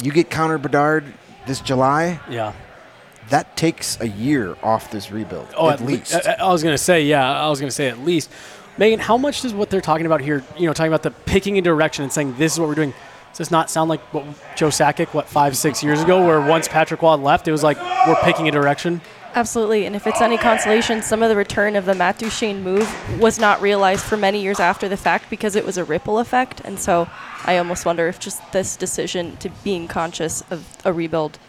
[0.01, 1.05] You get Connor Bedard
[1.45, 2.53] this July, Yeah.
[3.29, 6.13] That takes a year off this rebuild Oh, at, le- least.
[6.13, 8.29] I, I was gonna say, yeah, I was gonna say at least.
[8.77, 11.57] Megan, how much does what they're talking about here, you know, talking about the picking
[11.57, 12.93] a direction and saying this is what we're doing,
[13.29, 16.67] does this not sound like what Joe Sakic, what five, six years ago, where once
[16.67, 19.01] Patrick Roy left, it was like we're picking a direction.
[19.35, 22.87] Absolutely, and if it's any consolation, some of the return of the Matt Duchene move
[23.19, 26.61] was not realized for many years after the fact because it was a ripple effect,
[26.63, 27.09] and so
[27.43, 31.39] I almost wonder if just this decision to being conscious of a rebuild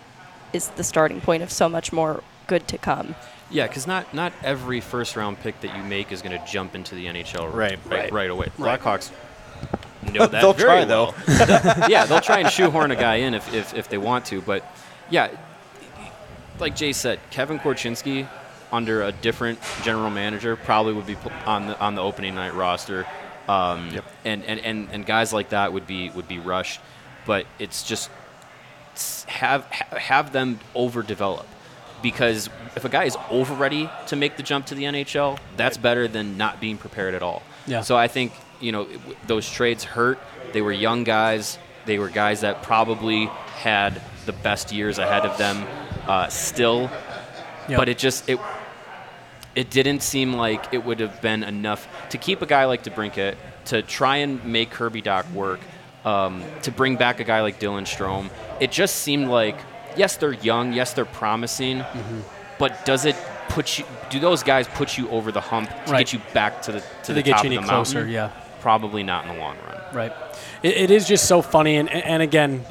[0.54, 3.14] is the starting point of so much more good to come.
[3.50, 6.74] Yeah, because not not every first round pick that you make is going to jump
[6.74, 8.48] into the NHL Right, right, right, away.
[8.58, 8.80] Right.
[8.80, 9.10] Blackhawks
[10.12, 11.14] know that They'll very try, well.
[11.88, 14.40] yeah, they'll try and shoehorn a guy in if, if, if they want to.
[14.40, 14.64] But
[15.10, 15.28] yeah,
[16.58, 18.26] like Jay said, Kevin Korchinski
[18.72, 23.06] under a different general manager probably would be on the on the opening night roster.
[23.46, 23.90] Um,
[24.24, 26.80] and, and, and, and guys like that would be would be rushed,
[27.26, 28.16] but it's just s-
[29.28, 31.44] have have them overdevelop
[32.02, 35.76] because if a guy is over ready to make the jump to the NHL, that's
[35.78, 37.42] better than not being prepared at all.
[37.66, 37.80] Yeah.
[37.80, 38.86] So I think you know
[39.26, 40.18] those trades hurt.
[40.52, 41.58] They were young guys.
[41.86, 43.26] They were guys that probably
[43.56, 45.66] had the best years ahead of them
[46.06, 46.90] uh, still,
[47.68, 47.78] Yep.
[47.78, 48.38] but it just it
[49.54, 53.36] it didn't seem like it would have been enough to keep a guy like DeBrincat
[53.66, 55.60] to try and make Kirby Dach work,
[56.04, 58.30] um, to bring back a guy like Dylan Strome.
[58.60, 59.56] It just seemed like
[59.96, 62.20] yes, they're young, yes, they're promising, Mm-hmm.
[62.58, 63.16] but does it
[63.48, 63.84] put you?
[64.10, 66.00] Do those guys put you over the hump to Right.
[66.00, 67.98] get you back to the to Do the get top you of any the closer?
[67.98, 68.12] mountain?
[68.14, 68.30] Yeah.
[68.60, 69.80] Probably not in the long run.
[69.92, 70.12] Right.
[70.62, 72.64] It, it is just so funny, and, and again,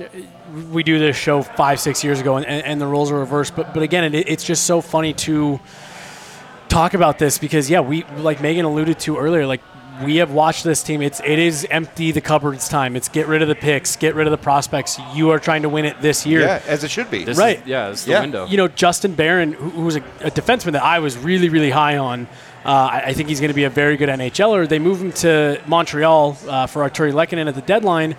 [0.72, 3.56] we do this show five, six years ago, and, and the roles are reversed.
[3.56, 5.60] But but again, it, it's just so funny to
[6.67, 9.62] talk about this because yeah, we like Megan alluded to earlier, like
[10.04, 11.02] we have watched this team.
[11.02, 12.96] It's it is empty the cupboards time.
[12.96, 15.00] It's get rid of the picks, get rid of the prospects.
[15.13, 16.42] You are trying to win it this year.
[16.42, 17.24] Yeah, as it should be.
[17.24, 17.60] This Right.
[17.62, 18.22] Is, yeah, this is the Yeah.
[18.22, 18.46] window.
[18.48, 21.70] You know, Justin Barron, who, who was a, a defenseman that I was really, really
[21.72, 22.28] high on.
[22.66, 24.68] Uh, I, I think he's going to be a very good NHLer.
[24.70, 28.16] They move him to Montreal uh, for Artturi Lehkonen at the deadline,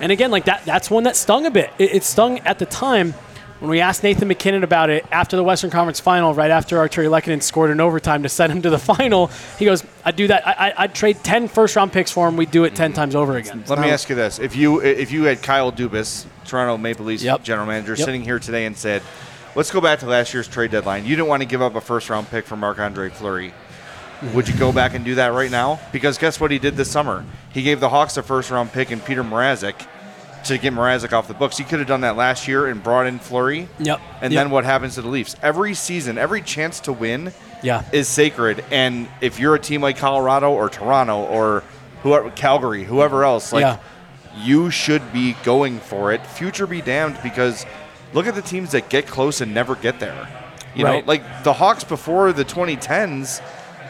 [0.00, 1.70] and again, like that, that's one that stung a bit.
[1.78, 3.14] It, it stung at the time
[3.60, 7.08] when we asked Nathan MacKinnon about it after the Western Conference Final, right after Artturi
[7.08, 9.28] Lehkonen scored in overtime to send him to the final.
[9.58, 10.46] He goes, "I'd do that.
[10.46, 12.36] I, I, I'd trade 10 first-round picks for him.
[12.36, 15.10] We'd do it 10 times over again." Let me ask you this: If you if
[15.10, 17.42] you had Kyle Dubas, Toronto Maple Leafs Yep.
[17.44, 18.04] general manager, Yep.
[18.04, 19.02] sitting here today and said,
[19.54, 21.04] "Let's go back to last year's trade deadline.
[21.04, 23.54] You didn't want to give up a first round pick for Marc Andre Fleury.
[24.32, 25.78] Would you go back and do that right now?
[25.92, 27.22] Because guess what he did this summer?
[27.52, 29.74] He gave the Hawks a first round pick and Peter Mrazek
[30.48, 31.56] to get Mrazek off the books.
[31.58, 33.68] He could have done that last year and brought in Fleury.
[33.78, 34.00] Yep.
[34.20, 34.40] And Yep.
[34.44, 35.36] then what happens to the Leafs?
[35.42, 37.32] Every season, every chance to win
[37.62, 37.82] Yeah.
[37.92, 38.64] is sacred.
[38.70, 41.62] And if you're a team like Colorado or Toronto or
[42.02, 43.76] whoever, Calgary, whoever else, like Yeah.
[44.42, 46.24] you should be going for it.
[46.26, 47.64] Future be damned because
[48.12, 50.28] look at the teams that get close and never get there.
[50.74, 51.06] You know, Right.
[51.06, 53.40] like the Hawks before the 2010s,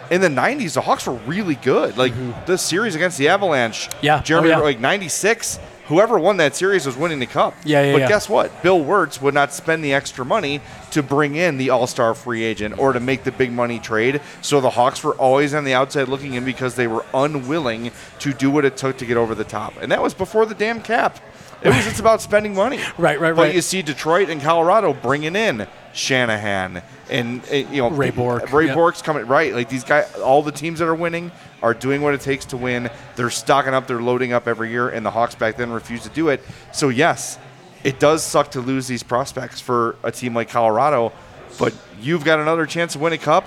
[0.08, 1.98] in the 90s, the Hawks were really good.
[1.98, 2.12] Like
[2.46, 4.06] the series against the Avalanche, Mm-hmm.
[4.06, 4.20] Yeah.
[4.22, 4.64] Jeremy, Oh, yeah.
[4.64, 7.54] like 96, whoever won that series was winning the cup.
[7.64, 8.08] Yeah, yeah, But yeah.
[8.08, 8.62] guess what?
[8.62, 10.60] Bill Wirtz would not spend the extra money
[10.90, 14.20] to bring in the all star free agent or to make the big money trade.
[14.42, 18.32] So the Hawks were always on the outside looking in because they were unwilling to
[18.32, 19.74] do what it took to get over the top.
[19.80, 21.18] And that was before the damn cap.
[21.66, 22.78] It was just about spending money.
[22.96, 23.36] Right, right, right.
[23.36, 28.52] But you see Detroit and Colorado bringing in Shanahan and uh, you know Ray Bourque,
[28.52, 28.74] Ray yep.
[28.74, 29.52] Bourque's coming right.
[29.52, 32.56] Like these guys, all the teams that are winning are doing what it takes to
[32.56, 32.90] win.
[33.16, 36.10] They're stocking up, they're loading up every year, and the Hawks back then refused to
[36.10, 36.42] do it.
[36.72, 37.38] So yes,
[37.84, 41.12] it does suck to lose these prospects for a team like Colorado,
[41.58, 43.46] but you've got another chance to win a cup.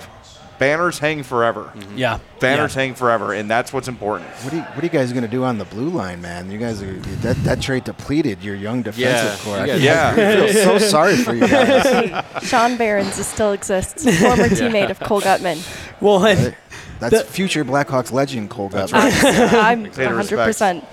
[0.60, 1.72] Banners hang forever.
[1.74, 1.96] Mm-hmm.
[1.96, 2.18] Yeah.
[2.38, 2.82] Banners Yeah.
[2.82, 4.28] hang forever, and that's what's important.
[4.44, 6.50] What are you, what are you guys going to do on the blue line, man?
[6.50, 6.92] You guys are
[7.22, 9.66] that that trade depleted your young defensive Yeah, core.
[9.66, 12.24] you I feel so sorry for you guys.
[12.42, 15.58] Sean Behrens still exists, former teammate of Cole Guttman.
[16.02, 16.54] Well, and,
[16.98, 18.92] That's The- future Blackhawks legend Cole Guttman.
[18.92, 19.54] Right.
[19.54, 20.84] I'm 100%.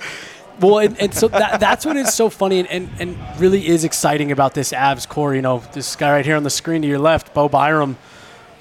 [0.62, 3.84] well, and, and so that, that's what is so funny and, and, and really is
[3.84, 5.36] exciting about this Avs core.
[5.36, 7.98] You know, this guy right here on the screen to your left, Bo Byram.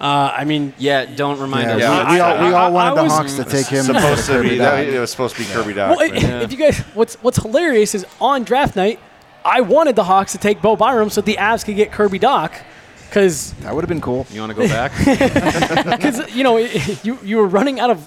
[0.01, 1.81] Uh, I mean, Yeah, don't remind Yeah, us.
[1.81, 2.09] Yeah.
[2.11, 3.85] we, we all we I- all I wanted the Hawks to take him.
[3.85, 4.59] supposed to Kirby be Dach.
[4.59, 5.89] that, it was supposed to be Kirby Dach.
[5.97, 9.01] well, if you guys, what's what's hilarious is on draft night,
[9.45, 12.53] I wanted the Hawks to take Bo Byram so the Avs could get Kirby Dach,
[13.09, 14.27] because That would have been cool.
[14.31, 14.93] You want to go back?
[15.99, 18.07] because you know you you were running out of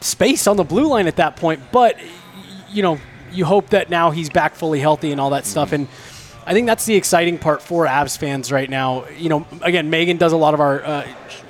[0.00, 1.60] space on the blue line at that point.
[1.72, 1.96] But
[2.70, 2.98] you know
[3.32, 5.72] you hope that now he's back fully healthy and all that stuff.
[5.72, 5.88] And
[6.48, 9.06] I think that's the exciting part for Avs fans right now.
[9.18, 10.82] You know, again, Megan does a lot of our.
[10.82, 11.06] Uh,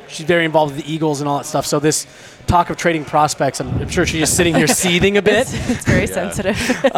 [0.09, 1.67] she's very involved with the Eagles and all that stuff.
[1.67, 2.05] So this
[2.49, 5.47] talk of trading prospects, I'm, I'm sure she's just sitting here seething a bit.
[5.47, 6.59] It's, it's very sensitive.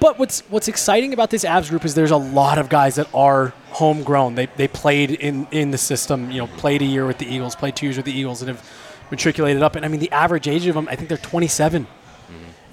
[0.00, 3.08] But what's what's exciting about this Avs group is there's a lot of guys that
[3.14, 4.34] are homegrown.
[4.34, 6.32] They they played in in the system.
[6.32, 8.48] You know, played a year with the Eagles, played two years with the Eagles, and
[8.48, 8.70] have
[9.12, 9.76] matriculated up.
[9.76, 11.86] And I mean, the average age of them, I think they're 27.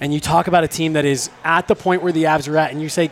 [0.00, 2.56] And you talk about a team that is at the point where the Avs are
[2.56, 3.10] at, and you say,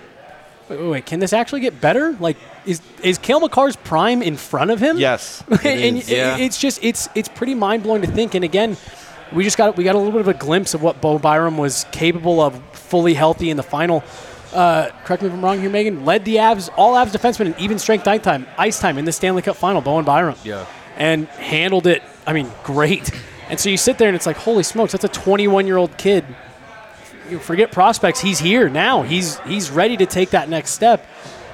[0.69, 2.17] wait, wait, wait can this actually get better?
[2.21, 4.99] Like, is is Cale Makar's prime in front of him?
[4.99, 6.37] yes, and is, yeah.
[6.37, 8.35] it- it's just it's it's pretty mind blowing to think.
[8.35, 8.77] And again,
[9.33, 11.59] we just got we got a little bit of a glimpse of what Bo Byram
[11.59, 14.03] was capable of, fully healthy in the final.
[14.53, 16.05] Uh, correct me if I'm wrong here, Megan.
[16.05, 19.13] Led the Avs, all Avs defensemen in even strength ice time, ice time in the
[19.13, 19.81] Stanley Cup final.
[19.83, 20.65] Bowen Byram, Yeah.
[20.97, 22.03] and handled it.
[22.27, 23.11] I mean, great.
[23.51, 25.97] And so you sit there and it's like, holy smokes, that's a 21 year old
[25.99, 26.25] kid.
[27.31, 28.21] You forget prospects.
[28.21, 29.03] He's here now.
[29.03, 31.05] He's he's ready to take that next step.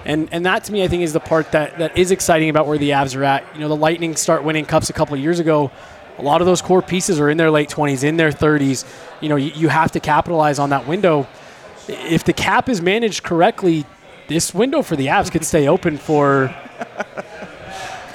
[0.05, 2.67] And and that to me, I think, is the part that, that is exciting about
[2.67, 3.45] where the Avs are at.
[3.55, 5.71] You know, the Lightning start winning cups a couple of years ago.
[6.19, 8.85] A lot of those core pieces are in their late 20s, in their 30s.
[9.23, 11.27] You know, you, you have to capitalize on that window.
[11.89, 13.87] If the cap is managed correctly,
[14.29, 16.55] this window for the Avs could stay open for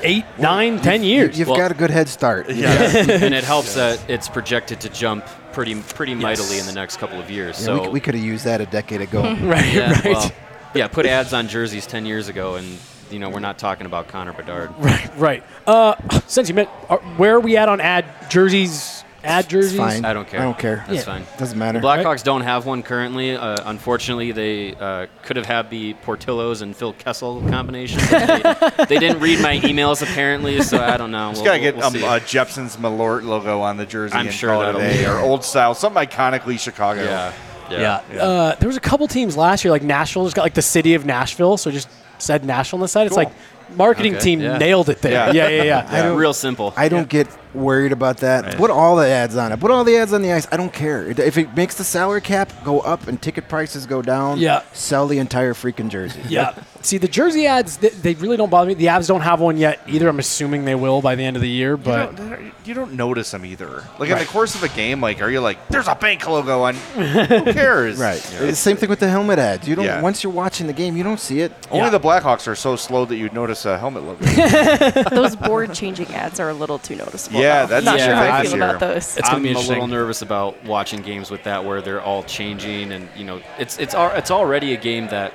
[0.04, 1.40] eight, nine, ten years.
[1.40, 2.48] You've Well- got a good head start.
[2.50, 5.26] and it helps that it's projected to jump
[5.58, 7.60] pretty pretty mightily in the next couple of years.
[7.60, 9.24] Yeah, so we, we could have used that a decade ago.
[9.24, 10.06] right, yeah, right.
[10.06, 10.32] well,
[10.76, 12.78] yeah, put ads on jerseys 10 years ago, and
[13.10, 14.72] you know we're not talking about Connor Bedard.
[14.78, 15.44] Right, right.
[15.66, 15.96] Uh,
[16.28, 18.97] since you met, are, where are we at on ad jerseys?
[19.24, 19.78] Ad jerseys?
[19.78, 20.06] fine.
[20.06, 20.40] I don't care.
[20.40, 20.84] I don't care.
[20.88, 21.14] That's Yeah.
[21.14, 21.24] fine.
[21.38, 21.80] Doesn't matter.
[21.80, 23.36] Blackhawks don't have one currently.
[23.36, 28.00] Uh, unfortunately, they uh, could have had the Portillos and Phil Kessel combination.
[28.10, 31.30] but they, they didn't read my emails apparently, so I don't know.
[31.32, 34.16] Just We'll- gotta get we'll um, uh, Jeppson's Malort logo on the jersey.
[34.16, 37.04] I'm and sure call it that'll day, be- or old style, something iconically Chicago.
[37.04, 37.34] yeah.
[37.70, 38.02] Yeah.
[38.22, 40.94] Uh, there was a couple teams last year, like Nashville, just got like the city
[40.94, 43.08] of Nashville, so just said Nashville on the side.
[43.08, 43.26] It's Cool.
[43.26, 43.34] like
[43.76, 44.58] marketing Okay, team yeah.
[44.58, 45.12] nailed it there.
[45.12, 45.50] Yeah.
[45.50, 46.04] Yeah, yeah, yeah.
[46.06, 46.74] I Real simple.
[46.78, 47.28] I don't get
[47.58, 48.56] worried about that.
[48.58, 49.60] Put all the ads on it.
[49.60, 50.48] Put all the ads on the ice.
[50.52, 51.08] I don't care.
[51.10, 54.62] If it makes the salary cap go up and ticket prices go down, Yeah.
[54.74, 56.22] sell the entire freaking jersey.
[56.28, 56.54] Yeah.
[56.82, 58.74] See, the jersey ads, they, they really don't bother me.
[58.76, 60.08] The Avs don't have one yet either.
[60.08, 62.94] I'm assuming they will by the end of the year, You but don't, you don't
[62.94, 63.84] notice them either.
[64.00, 66.62] Like in the course of a game, like are you like, there's a bank logo
[66.62, 66.76] on?
[66.76, 67.98] Who cares?
[68.00, 68.16] Right.
[68.18, 69.68] It's the same thing with the helmet ads.
[69.68, 69.86] You don't.
[69.86, 70.02] Yeah.
[70.02, 71.52] Once you're watching the game, you don't see it.
[71.72, 71.90] Only Yeah.
[71.90, 74.24] the Blackhawks are so slow that you'd notice a helmet logo.
[75.10, 77.40] Those board changing ads are a little too noticeable.
[77.42, 77.68] Yeah, though.
[77.68, 79.18] that's not the sure how I feel about those.
[79.18, 82.24] It's gonna I'm be a little nervous about watching games with that where they're all
[82.24, 85.34] changing, and you know, it's it's it's already a game that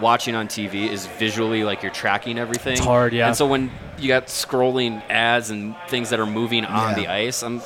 [0.00, 2.74] watching on TV is visually like you're tracking everything.
[2.74, 3.28] It's hard, yeah.
[3.28, 6.94] And so when you got scrolling ads and things that are moving on Yeah.
[6.96, 7.62] the ice, I'm.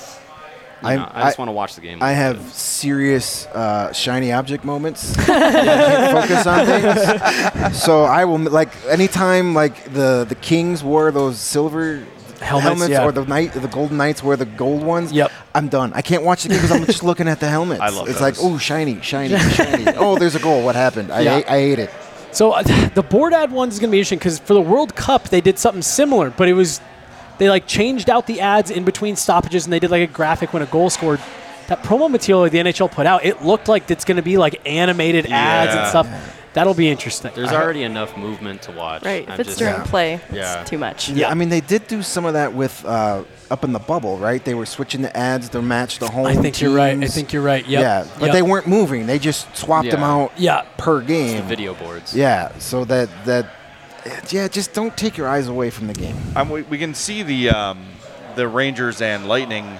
[0.82, 2.03] You I'm- know, I just want to watch the game.
[2.03, 5.14] I have serious uh, shiny object moments.
[5.18, 7.82] I can't focus on things.
[7.82, 12.03] So I will like anytime like the the Kings wore those silver
[12.41, 13.05] Helmets, yeah.
[13.05, 15.12] or the night the Golden Knights wear the gold ones.
[15.12, 15.30] Yep.
[15.55, 15.93] I'm done.
[15.95, 17.80] I can't watch the game because I'm just looking at the helmets.
[17.80, 18.38] I love It's those.
[18.41, 19.84] like oh shiny, shiny, shiny.
[19.97, 20.62] Oh, there's a goal.
[20.64, 21.12] What happened?
[21.12, 21.34] I Yeah.
[21.36, 21.91] hate, I hate it.
[22.32, 22.62] So uh,
[22.95, 25.41] the board ad one is going to be interesting because for the World Cup they
[25.41, 26.80] did something similar, but it was
[27.38, 30.53] they like changed out the ads in between stoppages and they did like a graphic
[30.53, 31.20] when a goal scored.
[31.68, 34.61] That promo material the NHL put out, it looked like it's going to be like
[34.66, 35.88] animated ads and Yeah.
[35.91, 36.36] stuff.
[36.53, 37.30] That'll be interesting.
[37.34, 39.05] There's already enough movement to watch.
[39.05, 39.22] Right.
[39.22, 39.84] If I'm it's just- during Yeah.
[39.84, 40.61] play, Yeah.
[40.62, 41.09] it's too much.
[41.09, 44.18] Yeah, I mean they did do some of that with uh, up in the bubble,
[44.18, 44.44] right?
[44.44, 46.26] They were switching the ads to match the home.
[46.26, 46.98] I think you're right.
[47.01, 47.64] I think you're right.
[47.66, 47.80] Yep.
[47.82, 48.32] Yeah, but Yep.
[48.34, 49.07] they weren't moving.
[49.07, 50.62] They just swapped them out Yeah.
[50.76, 51.42] per the game.
[51.44, 52.14] video boards.
[52.16, 53.46] Yeah, so that that
[54.30, 56.16] yeah, just don't take your eyes away from the game.
[56.34, 57.78] Um, we, we can see the um,
[58.34, 59.78] the Rangers and Lightning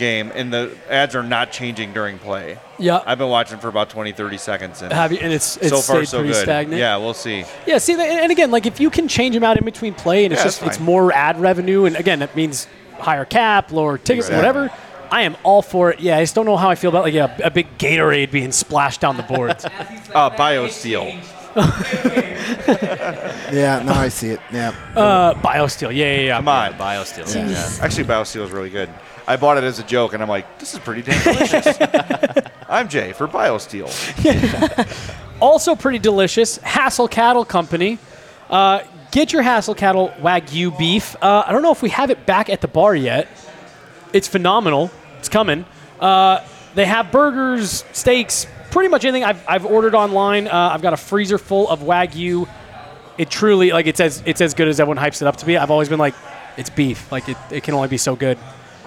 [0.00, 2.58] game, and the ads are not changing during play.
[2.78, 3.00] Yeah.
[3.06, 5.76] I've been watching for about 20, 30 seconds, and Have you, and it's it's so
[5.76, 6.42] far stayed so pretty good.
[6.42, 6.80] stagnant.
[6.80, 7.44] Yeah, we'll see.
[7.66, 10.24] Yeah, see, and and again, like if you can change them out in between play,
[10.24, 12.66] and it's Yeah, just it's more ad revenue, and again, that means
[12.98, 14.36] higher cap, lower tickets, Exactly.
[14.36, 14.72] whatever.
[15.12, 16.00] I am all for it.
[16.00, 18.52] Yeah, I just don't know how I feel about like a, a big Gatorade being
[18.52, 19.64] splashed down the boards.
[20.14, 21.22] Uh, BioSteel.
[23.52, 24.40] Yeah, no, I see it.
[24.52, 26.36] Yeah, uh, BioSteel, yeah, yeah, yeah.
[26.36, 26.72] Come on.
[26.74, 27.34] BioSteel.
[27.34, 27.48] Yeah.
[27.48, 27.84] Yeah.
[27.84, 28.88] Actually, BioSteel is really good.
[29.26, 31.76] I bought it as a joke, and I'm like, this is pretty damn delicious.
[32.68, 33.88] I'm Jay for BioSteel.
[35.40, 36.58] Also pretty delicious.
[36.58, 37.98] Hassel Cattle Company.
[38.50, 41.16] Uh, get your Hassel Cattle Wagyu beef.
[41.22, 43.26] Uh, I don't know if we have it back at the bar yet.
[44.12, 44.90] It's phenomenal.
[45.18, 45.64] It's coming.
[45.98, 46.44] Uh,
[46.74, 50.46] they have burgers, steaks, pretty much anything I've, I've ordered online.
[50.46, 52.46] Uh, I've got a freezer full of Wagyu.
[53.16, 55.56] It truly, like, it's as, it's as good as everyone hypes it up to be.
[55.56, 56.14] I've always been like,
[56.58, 57.10] it's beef.
[57.10, 58.38] Like, it, it can only be so good.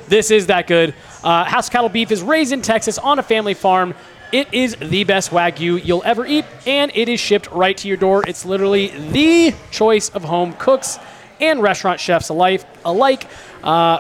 [0.08, 0.93] This is that good.
[1.24, 3.93] Uh, House Cattle Beef is raised in Texas on a family farm.
[4.32, 7.97] It is the best Wagyu you'll ever eat, and it is shipped right to your
[7.97, 8.24] door.
[8.28, 10.97] It's literally the choice of home cooks
[11.39, 12.66] and restaurant chefs alike.
[12.84, 13.28] alike.
[13.64, 13.99] Uh,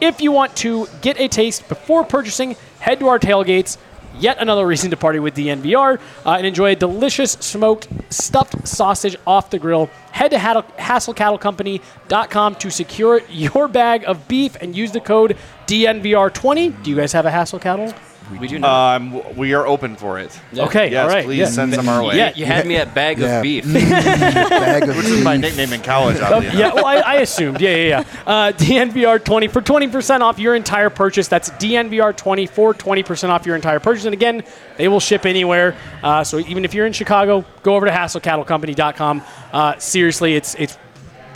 [0.00, 3.78] if you want to get a taste before purchasing, head to our tailgates.
[4.18, 9.16] Yet another reason to party with DNVR uh, and enjoy a delicious smoked stuffed sausage
[9.26, 9.86] off the grill.
[10.12, 15.36] Head to HassleCattleCompany.com to secure your bag of beef and use the code
[15.66, 16.82] DNVR20.
[16.82, 17.94] Do you guys have a Hassle Cattle?
[18.38, 18.96] We do not.
[18.96, 20.38] Um, we are open for it.
[20.56, 21.24] Okay, Yes, all right.
[21.24, 21.46] please yeah.
[21.46, 22.16] send some our way.
[22.16, 23.38] Yeah, you had me at bag Yeah.
[23.38, 23.64] of beef.
[23.72, 26.58] bag of Which is my nickname in college, oddly enough.
[26.58, 27.60] yeah, well, I, I assumed.
[27.60, 28.04] Yeah, yeah, yeah.
[28.26, 31.28] Uh, DNVR 20 for 20% off your entire purchase.
[31.28, 34.04] That's DNVR 20 for 20% off your entire purchase.
[34.04, 34.42] And again,
[34.76, 35.76] they will ship anywhere.
[36.02, 39.22] Uh, so even if you're in Chicago, go over to hasslecattlecompany.com.
[39.52, 40.78] Uh, seriously, it's it's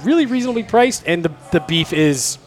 [0.05, 2.38] really reasonably priced, and the, the beef is.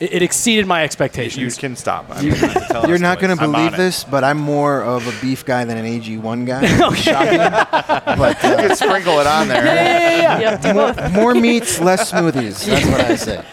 [0.00, 1.36] It, it exceeded my expectations.
[1.38, 1.58] You expectations.
[1.58, 2.06] can stop.
[2.10, 5.20] I'm gonna tell You're us not going to believe this, but I'm more of a
[5.20, 6.66] beef guy than an AG1 guy.
[6.94, 7.38] Shocking.
[7.38, 9.64] But uh, You can sprinkle it on there.
[9.64, 11.12] Yep, do both.
[11.12, 12.64] more meats, less smoothies.
[12.64, 13.44] That's what I say.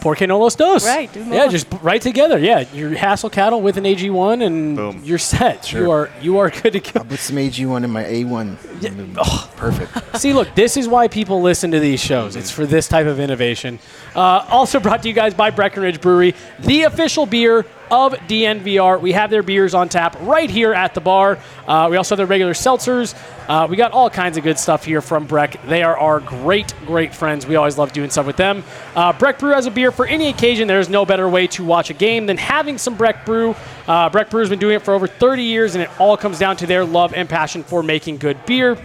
[0.00, 0.84] Por que no los dos?
[0.84, 1.48] Right, do Yeah, more.
[1.48, 2.36] just p- right together.
[2.36, 5.00] Yeah, your hassle cattle with an AG1, and Boom.
[5.04, 5.72] you're set.
[5.72, 6.90] You are you are good to go.
[6.96, 9.56] I'll put some AG1 in my A1.
[9.56, 10.16] Perfect.
[10.18, 12.34] See, look, this is why people listen to these shows.
[12.34, 13.78] It's for this type of innovation.
[14.14, 19.00] Uh, also brought to you guys by Breckenridge Brewery, the official beer of DNVR.
[19.00, 21.38] We have their beers on tap right here at the bar.
[21.66, 23.14] Uh, we also have their regular seltzers.
[23.48, 25.60] Uh, we got all kinds of good stuff here from Breck.
[25.66, 27.46] They are our great, great friends.
[27.46, 28.64] We always love doing stuff with them.
[28.94, 30.68] Uh, Breck Brew has a beer for any occasion.
[30.68, 33.54] There's no better way to watch a game than having some Breck Brew.
[33.86, 36.38] Uh, Breck Brew has been doing it for over 30 years, and it all comes
[36.38, 38.78] down to their love and passion for making good beer.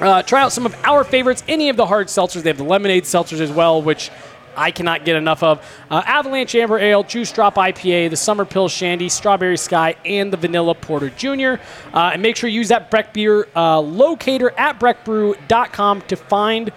[0.00, 2.42] Uh, try out some of our favorites, any of the hard seltzers.
[2.42, 4.10] They have the lemonade seltzers as well, which
[4.56, 5.64] I cannot get enough of.
[5.90, 10.36] Uh, Avalanche Amber Ale, Juice Drop IPA, the Summer Pill Shandy, Strawberry Sky, and the
[10.36, 11.62] Vanilla Porter Jr.
[11.94, 16.70] Uh, and make sure you use that Breck Beer uh, locator at breckbrew.com to find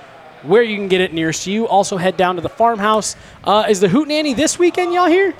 [0.43, 1.67] where you can get it nearest to you.
[1.67, 3.15] Also, head down to the farmhouse.
[3.43, 5.33] Uh, is the Hoot Nanny this weekend, y'all here?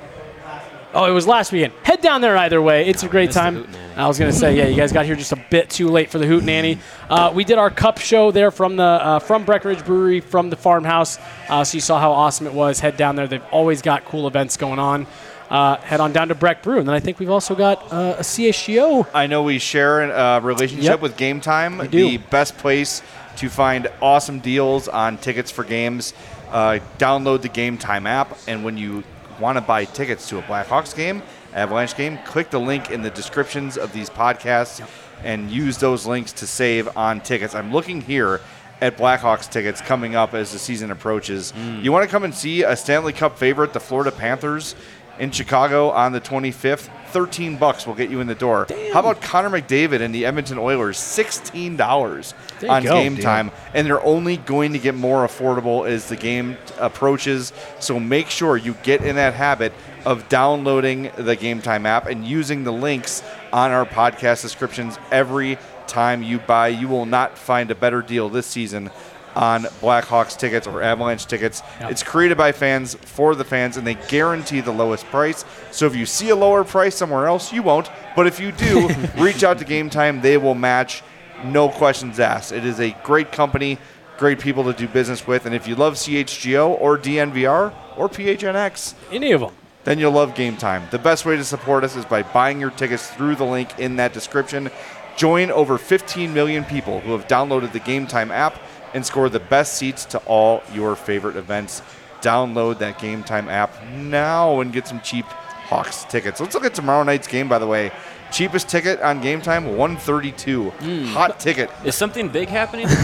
[0.94, 1.72] Oh, it was last weekend.
[2.04, 2.86] Head down there either way.
[2.86, 3.66] It's a great time.
[3.96, 6.10] I was going to say, yeah, you guys got here just a bit too late
[6.10, 6.78] for the Hoot Nanny.
[7.08, 10.56] Uh, we did our cup show there from the uh, from Breckenridge Brewery from the
[10.56, 12.78] farmhouse, uh, so you saw how awesome it was.
[12.78, 15.06] Head down there; they've always got cool events going on.
[15.48, 18.16] Uh, head on down to Breck Brew, and then I think we've also got uh,
[18.18, 19.06] a CHGO.
[19.14, 21.00] I know we share a uh, relationship Yep.
[21.00, 22.10] with Game Time, We do.
[22.10, 23.00] the best place
[23.36, 26.12] to find awesome deals on tickets for games.
[26.50, 29.04] Uh, download the Game Time app, and when you
[29.40, 31.22] want to buy tickets to a Blackhawks game,
[31.54, 34.86] Avalanche game, click the link in the descriptions of these podcasts
[35.22, 37.54] and use those links to save on tickets.
[37.54, 38.40] I'm looking here
[38.80, 41.52] at Blackhawks tickets coming up as the season approaches.
[41.52, 41.84] Mm.
[41.84, 44.74] You want to come and see a Stanley Cup favorite, the Florida Panthers,
[45.18, 46.88] in Chicago on the 25th?
[47.10, 48.66] 13 bucks will get you in the door.
[48.92, 50.98] How about Connor McDavid and the Edmonton Oilers?
[50.98, 52.92] $16 There on go.
[52.92, 53.22] game Damn.
[53.22, 53.50] time.
[53.72, 57.52] And they're only going to get more affordable as the game approaches.
[57.80, 59.72] So make sure you get in that habit
[60.04, 65.56] of downloading the Game Time app and using the links on our podcast descriptions every
[65.86, 66.68] time you buy.
[66.68, 68.90] You will not find a better deal this season
[69.34, 71.62] on Blackhawks tickets or Avalanche tickets.
[71.80, 75.44] It's created by fans for the fans, and they guarantee the lowest price.
[75.70, 77.90] So if you see a lower price somewhere else, you won't.
[78.16, 80.20] But if you do, reach out to Game Time.
[80.20, 81.02] They will match,
[81.44, 82.52] no questions asked.
[82.52, 83.78] It is a great company,
[84.18, 85.46] great people to do business with.
[85.46, 89.52] And if you love CHGO or DNVR or PHNX, Any of them.
[89.82, 90.84] then you'll love Game Time.
[90.92, 93.96] The best way to support us is by buying your tickets through the link in
[93.96, 94.70] that description.
[95.16, 98.58] Join over 15 million people who have downloaded the Game Time app
[98.94, 101.82] and score the best seats to all your favorite events.
[102.22, 106.40] Download that Game Time app now and get some cheap Hawks tickets.
[106.40, 107.90] Let's look at tomorrow night's game, by the way.
[108.32, 110.70] Cheapest ticket on Game Time, 132.
[110.70, 111.04] Hmm.
[111.06, 111.70] Hot ticket.
[111.84, 112.86] Is something big happening?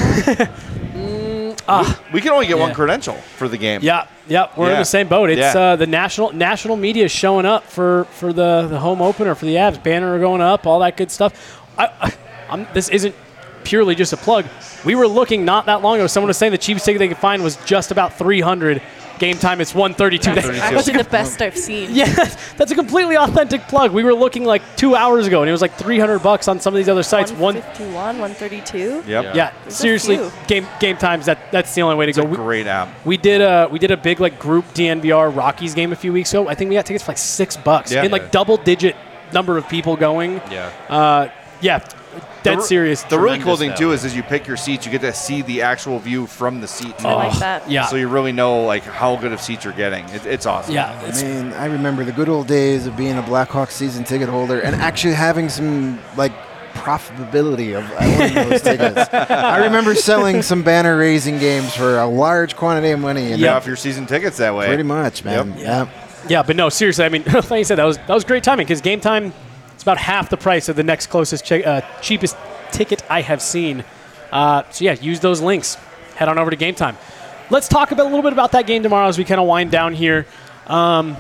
[0.90, 2.02] Mm, ah.
[2.12, 3.80] We can only get one credential for the game.
[3.82, 5.30] Yeah, yeah, we're in the same boat.
[5.30, 5.60] It's Yeah.
[5.60, 9.46] uh, the national national media is showing up for for the, the home opener for
[9.46, 9.80] the Avs.
[9.82, 11.60] Banner are going up, all that good stuff.
[11.78, 12.12] I, I,
[12.50, 13.14] I'm, this isn't
[13.64, 14.46] purely just a plug.
[14.84, 16.06] We were looking not that long ago.
[16.06, 18.82] Someone was saying the cheapest ticket they could find was just about 300.
[19.18, 20.34] Game time, it's 132.
[20.34, 20.58] That's That's
[20.88, 21.90] actually a the best I've seen.
[21.94, 22.06] yeah,
[22.56, 23.92] that's a completely authentic plug.
[23.92, 26.72] We were looking like two hours ago, and it was like 300 bucks on some
[26.72, 27.30] of these other sites.
[27.30, 29.04] One, 151, 132.
[29.06, 29.34] Yep.
[29.34, 31.26] yeah, There's a seriously, game game times.
[31.26, 32.28] That that's the only way to It's a go.
[32.28, 32.88] We- great app.
[33.04, 36.32] we did a we did a big like group DNVR Rockies game a few weeks
[36.32, 36.48] ago.
[36.48, 38.02] I think we got tickets for like six bucks Yeah.
[38.04, 38.96] and like double digit
[39.34, 40.40] number of people going.
[40.50, 40.70] yeah.
[40.88, 41.28] Uh,
[41.60, 41.80] yeah,
[42.42, 43.02] dead re- serious.
[43.04, 43.94] The really cool Tremendous thing too value.
[43.94, 46.66] is as you pick your seats, you get to see the actual view from the
[46.68, 46.94] seat.
[47.04, 47.70] I like that.
[47.70, 50.04] Yeah, So you really know like how good of seats you're getting.
[50.10, 50.74] It, it's awesome.
[50.74, 51.00] yeah.
[51.06, 54.60] It's, Man, I remember the good old days of being a Blackhawks season ticket holder
[54.60, 56.32] and actually having some like
[56.74, 59.08] profitability of owning those tickets.
[59.12, 63.32] I remember selling some banner raising games for a large quantity of money.
[63.32, 63.56] And You Yeah.
[63.56, 64.66] off your season tickets that way.
[64.68, 65.48] Pretty much, man.
[65.50, 65.58] Yep.
[65.58, 65.86] Yeah.
[66.28, 67.04] yeah, but no, seriously.
[67.04, 69.32] I mean, like you said, that was that was great timing because game time.
[69.80, 72.36] It's about half the price of the next closest uh, cheapest
[72.70, 73.82] ticket I have seen.
[74.30, 75.76] Uh, so yeah, use those links.
[76.16, 76.98] Head on over to game time.
[77.48, 79.70] Let's talk about a little bit about that game tomorrow as we kind of wind
[79.70, 80.26] down here.
[80.66, 81.16] Um,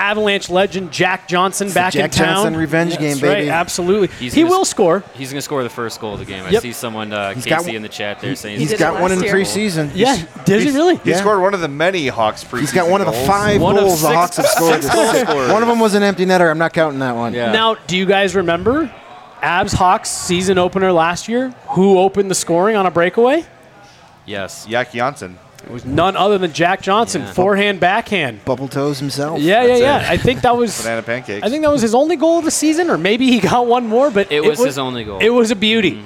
[0.00, 2.26] Avalanche legend Jack Johnson the back Jack in town.
[2.26, 3.50] Jack Johnson revenge That's game, right, baby.
[3.50, 4.08] absolutely.
[4.18, 5.04] He's he will s- score.
[5.14, 6.44] He's going to score the first goal of the game.
[6.44, 6.62] I Yep.
[6.62, 9.12] see someone, uh, He's Casey, got- in the chat there saying He's did got one
[9.12, 9.90] in last preseason.
[9.94, 10.96] Yeah, did he really?
[10.96, 11.18] He Yeah.
[11.20, 14.00] scored one of the many Hawks preseason He's got one of the five One goals
[14.02, 14.82] the Hawks have scored.
[14.82, 15.52] six goal this- scorers.
[15.52, 16.50] One of them was an empty netter.
[16.50, 17.34] I'm not counting that one.
[17.34, 17.52] Yeah.
[17.52, 18.90] Now, do you guys remember
[19.42, 21.52] Avs Hawks season opener last year?
[21.70, 23.44] Who opened the scoring on a breakaway?
[24.26, 24.66] Yes.
[24.68, 25.38] Yak Janssen.
[25.64, 27.32] It was none other than Jack Johnson, Yeah.
[27.32, 28.44] forehand, backhand.
[28.44, 29.40] Bubble toes himself.
[29.40, 30.00] Yeah, yeah, That's yeah.
[30.02, 30.10] it.
[30.10, 30.78] I think that was.
[30.82, 31.46] Banana pancakes.
[31.46, 33.86] I think that was his only goal of the season, or maybe he got one
[33.86, 34.10] more.
[34.10, 35.18] But It was his only goal.
[35.20, 36.02] It was a beauty.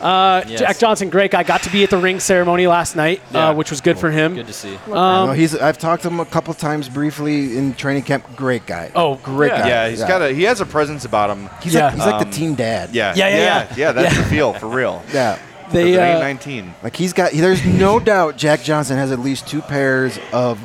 [0.00, 0.60] Uh, Yes.
[0.60, 1.42] Jack Johnson, great guy.
[1.42, 3.48] Got to be at the ring ceremony last night, Yeah.
[3.48, 4.36] uh, which was good for him.
[4.36, 4.78] Good to see.
[4.86, 5.56] No, he's.
[5.56, 8.24] I've talked to him a couple times briefly in training camp.
[8.36, 8.92] Great guy.
[8.94, 9.60] Oh, great Yeah.
[9.62, 9.68] guy.
[9.68, 11.50] yeah, he's got a he has a presence about him.
[11.62, 11.86] He's Yeah.
[11.86, 12.90] like he's like Um, the team dad.
[12.92, 13.92] Yeah, Yeah, yeah, yeah, yeah.
[13.92, 14.22] That's Yeah.
[14.22, 15.02] the feel for real.
[15.12, 15.36] Yeah.
[15.70, 16.74] They, uh, 19.
[16.82, 17.32] Like he's got.
[17.32, 20.58] There's no doubt Jack Johnson has at least two pairs of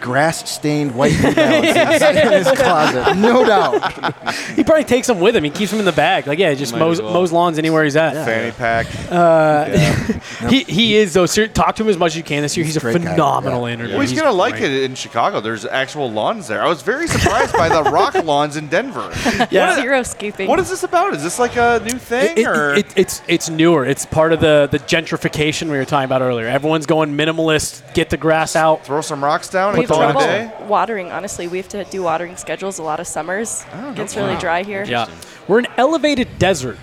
[0.00, 3.16] grass-stained white New Balances in his closet.
[3.16, 4.24] No doubt.
[4.56, 5.44] he probably takes them with him.
[5.44, 6.26] He keeps them in the bag.
[6.26, 7.12] Like, yeah, just Might mows, as well.
[7.14, 8.14] mows lawns anywhere he's at.
[8.24, 8.86] Fanny pack.
[9.10, 9.64] Uh,
[10.48, 11.26] he, he is though.
[11.26, 12.64] Ser- talk to him as much as you can this year.
[12.64, 13.10] He's, He's a a great guy.
[13.12, 13.74] phenomenal Yeah.
[13.74, 13.94] interview.
[13.96, 15.40] Well, he's, gonna like it in Chicago.
[15.40, 16.62] There's actual lawns there.
[16.62, 19.10] I was very surprised by the rock lawns in Denver.
[19.50, 19.74] Yeah.
[19.76, 20.48] Zero scaping.
[20.48, 21.14] What is this about?
[21.14, 22.74] Is this like a new thing It- or?
[22.74, 23.84] it- it's it's newer.
[23.86, 26.46] It's part of the the gentrification we were talking about earlier.
[26.46, 27.82] Everyone's going minimalist.
[27.94, 28.84] Get the grass out.
[28.84, 30.52] Throw some rocks down we and have call it a trouble day.
[30.66, 31.48] watering, honestly.
[31.48, 33.64] We have to do watering schedules a lot of summers.
[33.72, 34.84] Oh, it gets really dry here.
[34.84, 35.10] Yeah,
[35.46, 36.78] we're an elevated desert.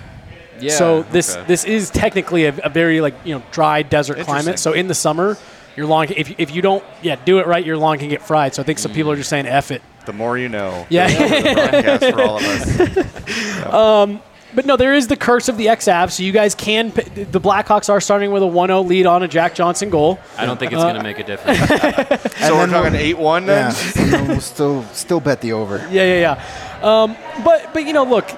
[0.60, 0.72] Yeah.
[0.78, 1.46] so this okay.
[1.48, 4.60] this is technically a, a very like you know dry desert climate.
[4.60, 5.38] So in the summer,
[5.76, 8.56] your lawn if if you don't yeah do it right, your lawn can get fried.
[8.56, 9.20] So I think some people are mm.
[9.20, 9.82] just saying f it.
[10.06, 10.86] The more you know.
[10.90, 11.08] Yeah.
[11.08, 13.12] The broadcast for all of us.
[13.66, 14.22] Um,
[14.56, 16.12] But no, there is the curse of the X-Avs.
[16.14, 16.92] So you guys can.
[16.92, 20.18] p- The Blackhawks are starting with a 1-0 lead on a Jack Johnson goal.
[20.38, 21.60] I don't think it's going to make a difference.
[22.46, 23.74] So we're then we'll- talking eight one then.
[23.96, 24.18] Yeah.
[24.20, 25.78] and we'll still still bet the over.
[25.92, 26.38] Yeah, yeah,
[26.82, 27.04] yeah.
[27.04, 28.30] Um, but but you know, look,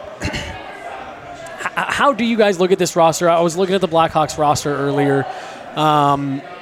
[1.76, 3.30] how do you guys look at this roster?
[3.30, 5.26] I was looking at the Blackhawks roster earlier.
[5.76, 6.57] Um, uh,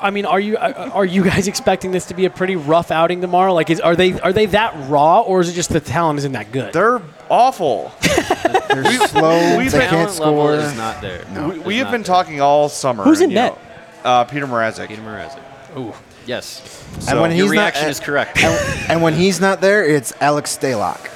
[0.00, 2.90] I mean, are you uh, are you guys expecting this to be a pretty rough
[2.90, 3.52] outing tomorrow?
[3.54, 6.32] Like, is, are they are they that raw, or is it just the talent isn't
[6.32, 6.72] that good?
[6.72, 7.92] They're awful.
[8.68, 9.56] They're slow.
[9.58, 10.54] we've they been- can't Talent level score.
[10.54, 11.24] is not there.
[11.32, 11.48] No.
[11.48, 12.06] we we have been there.
[12.06, 13.04] talking all summer.
[13.04, 13.52] Who's in net?
[14.04, 14.88] know, uh, Peter Mrazek.
[14.88, 15.40] Peter Mrazek.
[15.76, 15.92] Ooh.
[16.26, 16.84] Yes.
[16.94, 18.38] and So when Your he's reaction not, is correct.
[18.42, 21.08] And, and when he's not there, it's Alex Stalock.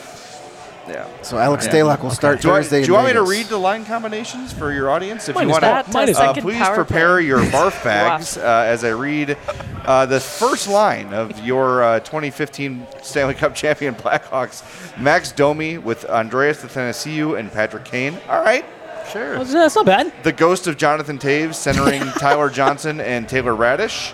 [0.89, 1.07] Yeah.
[1.22, 1.72] So Alex Yeah.
[1.72, 2.78] Stalock will start Do, I, Thursday.
[2.78, 5.28] do in you want me to read the line combinations for your audience?
[5.28, 6.35] If Might you want to, That Might uh, as well.
[6.35, 9.37] Second please prepare your barf bags uh, as I read
[9.85, 14.62] uh, the first line of your uh, 2015 Stanley Cup champion Blackhawks.
[15.01, 18.18] Max Domi with Andreas Athanasiou and Patrick Kane.
[18.28, 18.64] All right.
[19.11, 19.38] Sure.
[19.38, 20.12] That's, that's not bad.
[20.22, 24.12] The ghost of Jonathan Toews centering Tyler Johnson and Taylor Raddysh.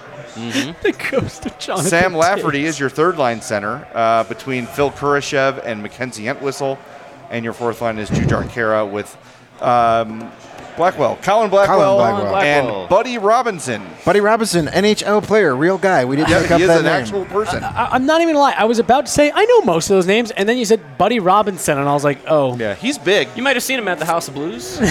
[0.83, 1.91] The ghost of Jonathan.
[1.91, 2.67] Sam Lafferty Toews.
[2.67, 6.79] is your third line center uh, between Phil Kurashev and Mackenzie Entwistle.
[7.31, 9.17] And your fourth line is Jujhar Khaira with
[9.61, 10.31] um,
[10.79, 12.31] Blackwell, Colin Blackwell, Blackwell.
[12.31, 12.81] Blackwell.
[12.81, 13.83] and Buddy Robinson.
[14.07, 16.07] Buddy Robinson, NHL player, real guy.
[16.07, 16.93] We didn't Yeah, look up he is that an name.
[17.03, 17.63] actual person.
[17.63, 18.55] I, I'm not even gonna lie.
[18.57, 20.81] I was about to say I know most of those names, and then you said
[20.97, 23.29] Buddy Robinson, and I was like, oh, yeah, he's big.
[23.37, 24.79] You might have seen him at the House of Blues.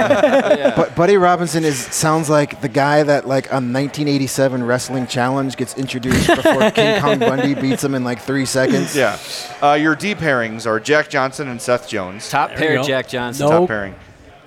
[0.00, 5.76] But Buddy Robinson is sounds like the guy that like a 1987 Wrestling Challenge gets
[5.76, 8.94] introduced before King Kong Bundy beats him in like three seconds.
[8.96, 9.18] Yeah.
[9.62, 12.28] Uh, your deep pairings are Jack Johnson and Seth Jones.
[12.30, 12.82] Top There pair.
[12.82, 13.46] Jack Johnson.
[13.46, 13.60] No.
[13.60, 13.94] Top pairing.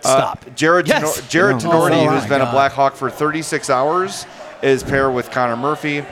[0.04, 0.46] Stop.
[0.56, 1.16] Jared Yes.
[1.16, 1.70] Tenor- Jared No.
[1.72, 2.52] Tinordi, Oh, who's my been a God.
[2.52, 4.26] Blackhawk for 36 hours,
[4.62, 6.06] is paired with Connor Murphy.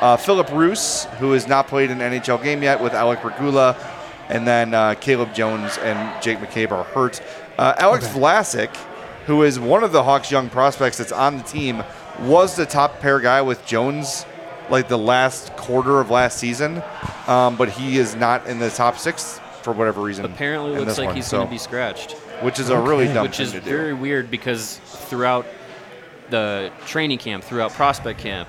[0.00, 3.76] Uh, Filip Roos, who has not played an NHL game yet, with Alec Regula.
[4.30, 7.20] And then uh, Caleb Jones and Jake McCabe are hurt.
[7.58, 8.74] Uh, Alex Vlasic,
[9.26, 11.82] who is one of the Hawks' young prospects that's on the team,
[12.20, 14.24] was the top pair guy with Jones
[14.70, 16.82] like the last quarter of last season,
[17.26, 20.24] um, but he is not in the top six for whatever reason.
[20.26, 22.14] Apparently, looks like one, he's so- going to be scratched.
[22.42, 23.68] Which is a really dumb which thing is to do.
[23.70, 25.46] very weird because throughout
[26.30, 28.48] the training camp, throughout prospect camp,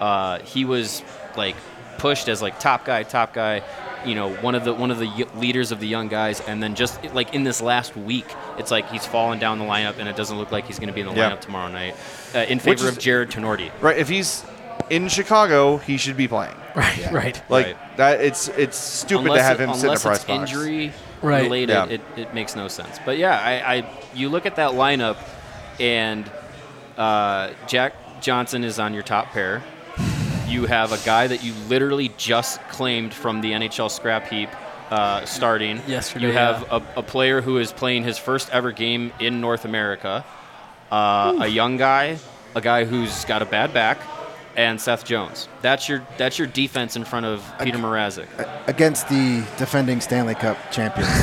[0.00, 1.02] uh, he was
[1.36, 1.56] like
[1.98, 3.62] pushed as like top guy, top guy.
[4.04, 6.62] You know, one of the one of the y- leaders of the young guys, and
[6.62, 8.24] then just like in this last week,
[8.58, 10.94] it's like he's fallen down the lineup, and it doesn't look like he's going to
[10.94, 11.30] be in the Yeah.
[11.30, 11.94] lineup tomorrow night
[12.34, 13.70] uh, in favor is- of Jarred Tinordi.
[13.82, 13.98] Right.
[13.98, 14.42] If he's
[14.88, 16.54] in Chicago, he should be playing.
[16.74, 17.42] Right, right.
[17.50, 17.96] Like Right.
[17.98, 20.24] that, it's it's stupid unless to have it- him sit in a unless press it's
[20.24, 20.50] box.
[20.50, 20.92] injury
[21.22, 21.42] Right.
[21.42, 21.86] related, Yeah.
[21.86, 22.98] it, it makes no sense.
[23.04, 25.16] But yeah, I, I you look at that lineup,
[25.78, 26.30] and
[26.96, 29.62] uh, Jack Johnson is on your top pair.
[30.48, 34.48] You have a guy that you literally just claimed from the NHL scrap heap.
[34.90, 39.12] Uh, starting Yesterday, you have a, a player who is playing his first ever game
[39.20, 40.24] in North America,
[40.90, 42.18] uh, a young guy,
[42.56, 44.00] a guy who's got a bad back,
[44.60, 45.48] and Seth Jones.
[45.62, 48.26] That's your that's your defense in front of Peter Mrazek.
[48.68, 51.10] Against the defending Stanley Cup champions.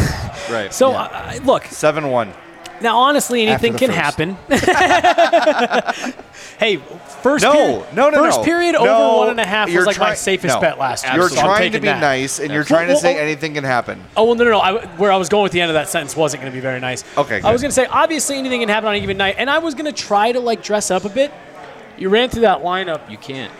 [0.49, 0.73] Right.
[0.73, 1.01] So Yeah.
[1.01, 2.31] I I- look, Seven one.
[2.79, 3.99] now honestly, anything can first.
[3.99, 4.37] happen.
[6.59, 6.77] hey,
[7.21, 8.43] first No, period, no, no, first no.
[8.45, 10.61] period No, over one and a half you're was like my safest no.
[10.61, 11.15] bet last year.
[11.15, 11.99] You're so I'm trying to be that.
[11.99, 14.01] nice, and you're Well, trying to say well- anything can happen.
[14.15, 14.59] Oh well, no, no, no.
[14.59, 16.61] I, where I was going with the end of that sentence wasn't going to be
[16.61, 17.03] very nice.
[17.17, 19.49] Okay, I was going to say obviously anything can happen on a given night, and
[19.49, 21.31] I was going to try to like dress up a bit.
[21.97, 23.51] You ran through that lineup, You can't.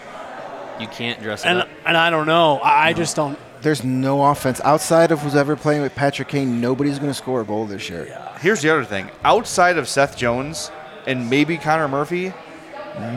[0.80, 1.70] You can't dress it and up.
[1.88, 2.60] and I don't know.
[2.60, 3.38] I, I just don't.
[3.62, 6.62] There's no offense outside of who's ever playing with Patrick Kane.
[6.62, 8.06] Nobody's going to score a goal this year.
[8.40, 9.10] Here's the other thing.
[9.24, 10.70] Outside of Seth Jones
[11.08, 12.32] and maybe Connor Murphy,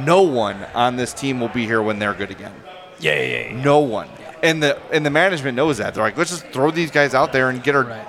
[0.06, 2.54] no one on this team will be here when they're good again.
[2.98, 3.50] Yeah, yeah, yeah.
[3.56, 3.62] yeah.
[3.62, 4.08] No one.
[4.42, 5.92] And the and the management knows that.
[5.94, 8.06] They're like, let's just throw these guys out there and get our Right.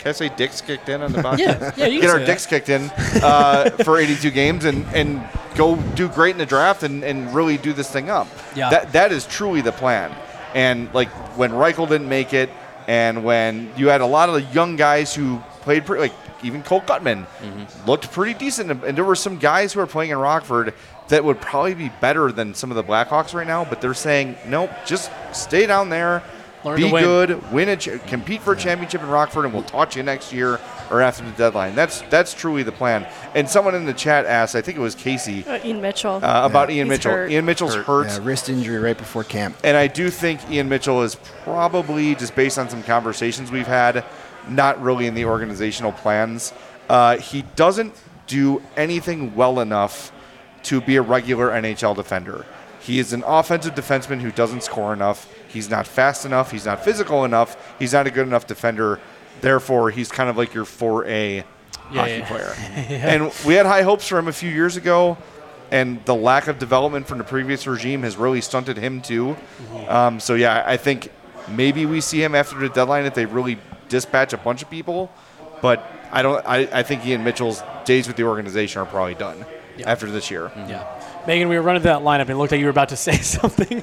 [0.00, 1.40] can I say dicks kicked in on the box?
[1.40, 2.90] Yeah, yeah, you get can our say dicks kicked in
[3.22, 7.56] uh, for 82 games and, and go do great in the draft and, and really
[7.56, 8.28] do this thing up.
[8.54, 8.70] Yeah.
[8.70, 10.14] That that is truly the plan.
[10.54, 12.50] And like when Reichel didn't make it,
[12.86, 16.62] and when you had a lot of the young guys who played pretty, like even
[16.62, 17.88] Cole Guttman mm-hmm.
[17.88, 20.74] looked pretty decent, and there were some guys who are playing in Rockford
[21.08, 23.64] that would probably be better than some of the Blackhawks right now.
[23.64, 26.22] But they're saying, nope, just stay down there.
[26.64, 29.90] Learn be good, win a ch- compete for a championship in Rockford, and we'll talk
[29.90, 30.60] to you next year
[30.92, 31.74] or after the deadline.
[31.74, 33.06] That's that's truly the plan.
[33.34, 36.16] And someone in the chat asked, I think it was Casey, Uh, Ian Mitchell.
[36.22, 37.12] uh, about Ian He's Mitchell.
[37.12, 37.30] hurt.
[37.30, 39.56] Ian Mitchell's hurt, Yeah, wrist injury right before camp.
[39.64, 44.04] and I do think Ian Mitchell is probably just based on some conversations we've had,
[44.48, 46.52] not really in the organizational plans.
[46.90, 47.94] Uh, he doesn't
[48.26, 50.12] do anything well enough
[50.64, 52.44] to be a regular NHL defender.
[52.80, 55.28] He is an offensive defenseman who doesn't score enough.
[55.48, 56.50] He's not fast enough.
[56.50, 57.56] He's not physical enough.
[57.78, 58.98] He's not a good enough defender.
[59.42, 62.26] Therefore, he's kind of like your 4A hockey yeah.
[62.26, 62.54] player.
[62.88, 65.18] And we had high hopes for him a few years ago,
[65.70, 69.36] and the lack of development from the previous regime has really stunted him too.
[69.88, 71.10] Um, so yeah, I think
[71.48, 75.12] maybe we see him after the deadline if they really dispatch a bunch of people.
[75.60, 76.44] But I don't.
[76.46, 79.44] I, I think Ian Mitchell's days with the organization are probably done
[79.84, 80.52] after this year.
[80.54, 80.86] Yeah.
[81.26, 83.16] Megan, we were running that lineup and it looked like you were about to say
[83.16, 83.82] something.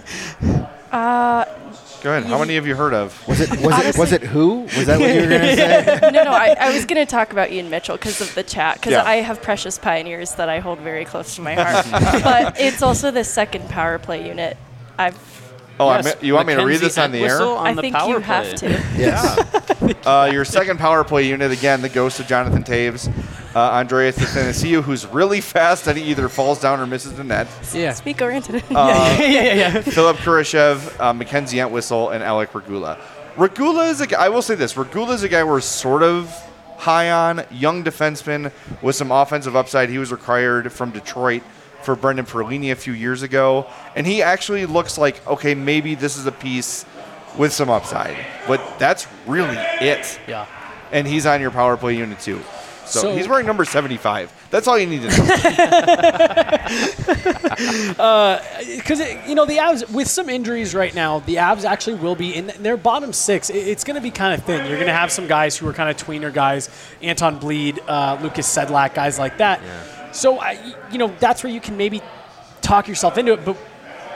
[2.02, 2.26] Go ahead.
[2.26, 3.28] How many have you heard of?
[3.28, 4.62] Was it was it was it who?
[4.62, 6.00] Was that what you were going to say?
[6.14, 8.76] no, no, I, I was going to talk about Ian Mitchell because of the chat,
[8.76, 9.04] because Yeah.
[9.04, 11.86] I have precious pioneers that I hold very close to my heart.
[12.24, 14.56] but it's also the second power play unit.
[14.98, 15.18] I've,
[15.80, 17.26] Oh, Yes, I, you want me to read Mackenzie this on the air?
[17.26, 18.54] Entwistle on I the think power you have play.
[18.56, 18.70] to.
[18.98, 19.66] Yes.
[20.06, 23.10] Uh, your second power play unit again, the ghost of Jonathan Toews,
[23.56, 27.48] uh, Andreas Athanasiou, who's really fast and he either falls down or misses the net.
[27.74, 27.92] yeah.
[27.94, 28.64] Speak oriented.
[28.70, 29.82] yeah, yeah, yeah, yeah.
[29.82, 32.98] Philip Kurashev, uh, Mackenzie Entwistle, and Alec Regula.
[33.36, 36.32] Regula is a guy, I will say this, Regula is a guy we're sort of
[36.78, 38.52] high on, young defenseman
[38.82, 39.90] with some offensive upside.
[39.90, 41.44] He was acquired from Detroit
[41.84, 46.18] for Brendan Perlini a few years ago, and he actually looks like okay, maybe this
[46.18, 46.86] is a piece
[47.38, 48.18] with some upside,
[48.48, 50.20] but that's really it.
[50.28, 50.46] Yeah.
[50.92, 52.42] And he's on your power play unit too.
[52.86, 54.34] So, So- he's wearing number 75.
[54.50, 55.26] That's all you need to know.
[58.78, 62.34] because you know the Avs with some injuries right now, the Avs actually will be
[62.36, 63.50] in their bottom six.
[63.52, 64.66] It's going to be kind of thin.
[64.66, 66.70] You're going to have some guys who are kind of tweener guys,
[67.04, 69.60] Anton Blidh, uh, Lukas Sedlak, guys like that.
[70.12, 72.02] So I, you know that's where you can maybe
[72.62, 73.46] talk yourself into it.
[73.46, 73.58] But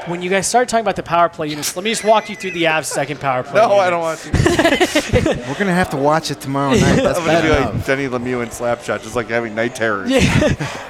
[0.08, 2.36] when you guys start talking about the power play units, let me just walk you
[2.36, 3.62] through the Avs' second power play.
[3.62, 3.80] no, unit.
[3.80, 5.46] I don't want to.
[5.48, 6.96] We're gonna have to watch it tomorrow night.
[7.02, 7.74] That's I'm going bad to be enough.
[7.74, 10.12] like Denis Lemieux in Slapshot, just like having night terrors.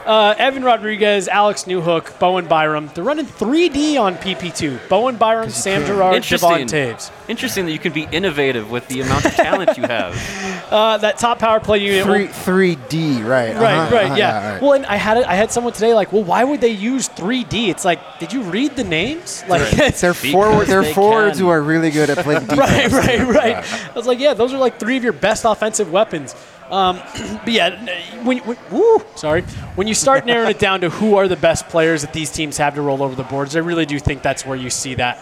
[0.06, 2.90] Uh, Evan Rodrigues, Alex Newhook, Bowen Byram.
[2.94, 4.90] They're running 3D on PP2.
[4.90, 7.10] Bowen Byram, Sam Girard, Devon Toews.
[7.30, 10.14] Interesting that you can be innovative with the amount of talent you have.
[10.74, 12.04] Uh, that top power play unit.
[12.04, 13.54] Three three D, right?
[13.56, 14.36] Right, uh-huh, right, uh-huh, yeah.
[14.48, 14.62] all right.
[14.62, 17.10] Well, and I had it, I had someone today like, well, why would they use
[17.10, 17.70] 3D?
[17.70, 19.44] It's like, did you read the names?
[19.48, 20.68] Like, it's, they're forward.
[20.68, 21.46] They're they forwards can.
[21.46, 22.94] who are really good at playing defense.
[22.94, 23.90] right, right, right.
[23.90, 26.36] I was like, yeah, those are like three of your best offensive weapons.
[26.70, 26.98] Um,
[27.44, 29.42] but yeah, when, when woo, sorry,
[29.76, 32.58] when you start narrowing it down to who are the best players that these teams
[32.58, 35.20] have to roll over the boards, I really do think that's where you see that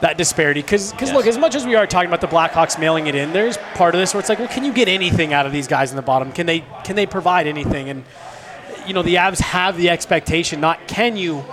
[0.00, 0.62] that disparity.
[0.62, 3.58] Because look, as much as we are talking about the Blackhawks mailing it in, there's
[3.74, 5.90] part of this where it's like, well, can you get anything out of these guys
[5.90, 6.32] in the bottom?
[6.32, 7.88] Can they can they provide anything?
[7.88, 8.04] And
[8.86, 11.44] you know, the Avs have the expectation, not can you.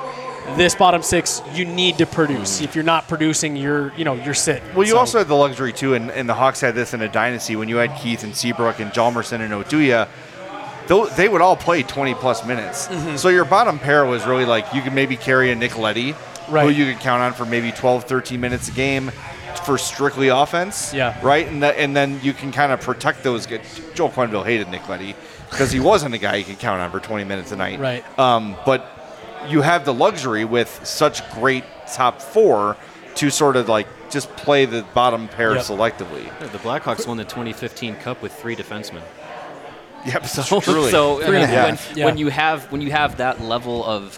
[0.55, 2.61] This bottom six, you need to produce.
[2.61, 4.63] If you're not producing, you're you know you're sitting.
[4.73, 7.01] Well, you So- also had the luxury too, and, and the Hawks had this in
[7.01, 10.07] a dynasty when you had Keith and Seabrook and Hjalmarsson and Oduya.
[11.17, 12.87] They would all play 20 plus minutes.
[12.87, 13.17] Mm-hmm.
[13.17, 16.15] So your bottom pair was really like you could maybe carry a Nick Leddy,
[16.47, 19.11] who you could count on for maybe 12, 13 minutes a game
[19.65, 20.93] for strictly offense.
[20.93, 21.19] Yeah.
[21.21, 23.45] Right, and that, and then you can kind of protect those.
[23.45, 23.61] Good.
[23.95, 25.13] Joel Quenneville hated Nick Leddy
[25.49, 27.79] because he wasn't a guy you could count on for 20 minutes a night.
[27.79, 28.17] Right.
[28.17, 28.96] Um, but
[29.47, 31.63] you have the luxury with such great
[31.93, 32.77] top four
[33.15, 35.63] to sort of like just play the bottom pair Yep.
[35.63, 36.25] selectively.
[36.25, 39.01] Yeah, The Blackhawks won the 2015 Cup with three defensemen.
[40.05, 40.91] Yep, so truly.
[40.91, 41.77] So I mean, when.
[41.95, 42.05] Yeah.
[42.05, 44.17] when you have when you have that level of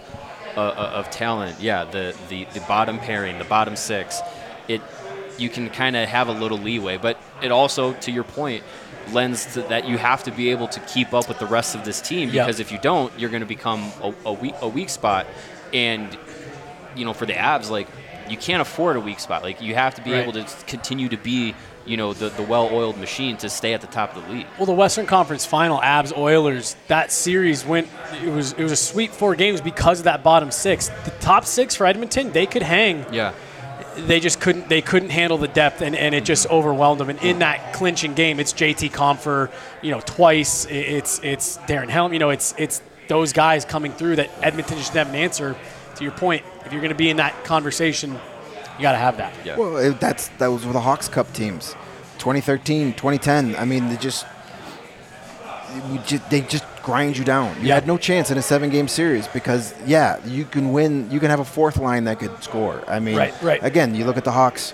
[0.55, 4.19] uh, uh, of talent, yeah, the, the the bottom pairing, the bottom six,
[4.67, 4.81] it
[5.37, 8.61] you can kind of have a little leeway, but it also, to your point,
[9.13, 11.83] lends to that you have to be able to keep up with the rest of
[11.85, 14.89] this team because if you don't, you're going to become a, a weak a weak
[14.89, 15.25] spot,
[15.73, 16.17] and
[16.95, 17.87] you know for the Avs like
[18.29, 19.43] you can't afford a weak spot.
[19.43, 20.21] Like you have to be Right.
[20.21, 21.55] able to continue to be
[21.85, 24.45] you know the, the well-oiled machine to stay at the top of the league.
[24.57, 27.87] Well, the Western Conference Final, Avs Oilers, that series went.
[28.23, 30.89] It was it was a sweep four games because of that bottom six.
[31.05, 33.05] The top six for Edmonton, they could hang.
[33.11, 33.33] Yeah.
[34.07, 34.69] They just couldn't.
[34.69, 37.09] They couldn't handle the depth, and, and it just overwhelmed them.
[37.09, 40.65] And in that clinching game, it's JT Compher, you know, twice.
[40.65, 42.13] It's it's Darren Helm.
[42.13, 45.55] You know, it's it's those guys coming through that Edmonton just didn't have an answer.
[45.95, 49.17] To your point, if you're going to be in that conversation, you got to have
[49.17, 49.33] that.
[49.43, 49.57] Yeah.
[49.57, 51.75] Well, it, that's that was with the Hawks Cup teams,
[52.19, 53.55] 2013, 2010.
[53.55, 54.25] I mean, they just,
[55.91, 57.55] we just they just grind you down.
[57.61, 57.75] You Yeah.
[57.75, 61.09] had no chance in a seven-game series because yeah, you can win.
[61.11, 62.81] You can have a fourth line that could score.
[62.87, 63.63] I mean, Right, right.
[63.63, 64.73] Again, you look at the Hawks.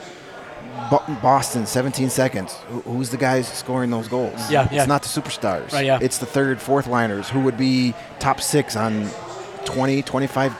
[1.22, 2.53] Boston, 17 seconds.
[2.86, 4.51] Who's the guys scoring those goals?
[4.51, 4.86] Yeah, it's yeah.
[4.86, 5.72] not the superstars.
[5.74, 5.99] Right, yeah.
[6.01, 9.09] It's the third, fourth liners who would be top six on
[9.66, 10.53] 20, 25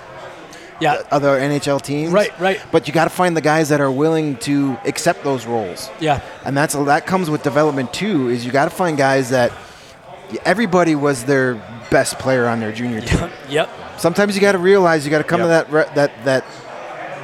[0.80, 2.12] Yeah, other NHL teams.
[2.12, 2.60] Right, right.
[2.72, 5.90] But you got to find the guys that are willing to accept those roles.
[6.00, 8.30] yeah, And that's that comes with development too.
[8.30, 9.52] Is you got to find guys that
[10.46, 11.56] everybody was their
[11.90, 13.30] best player on their junior team.
[13.50, 13.70] yep.
[13.98, 15.46] Sometimes you got to realize you got to come Yep.
[15.46, 16.46] to that re- that that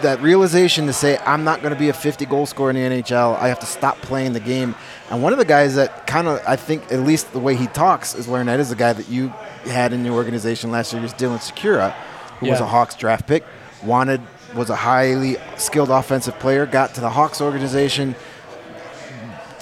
[0.02, 2.82] that realization to say I'm not going to be a 50 goal scorer in the
[3.04, 3.38] NHL.
[3.38, 4.74] I have to stop playing the game.
[5.12, 7.68] And one of the guys that kind of I think at least the way he
[7.68, 9.28] talks is Larnett is the guy that you
[9.66, 11.92] had in your organization last year is Dylan Sikura,
[12.40, 13.44] who was a Hawks draft pick,
[13.84, 14.22] wanted
[14.56, 18.16] was a highly skilled offensive player, got to the Hawks organization.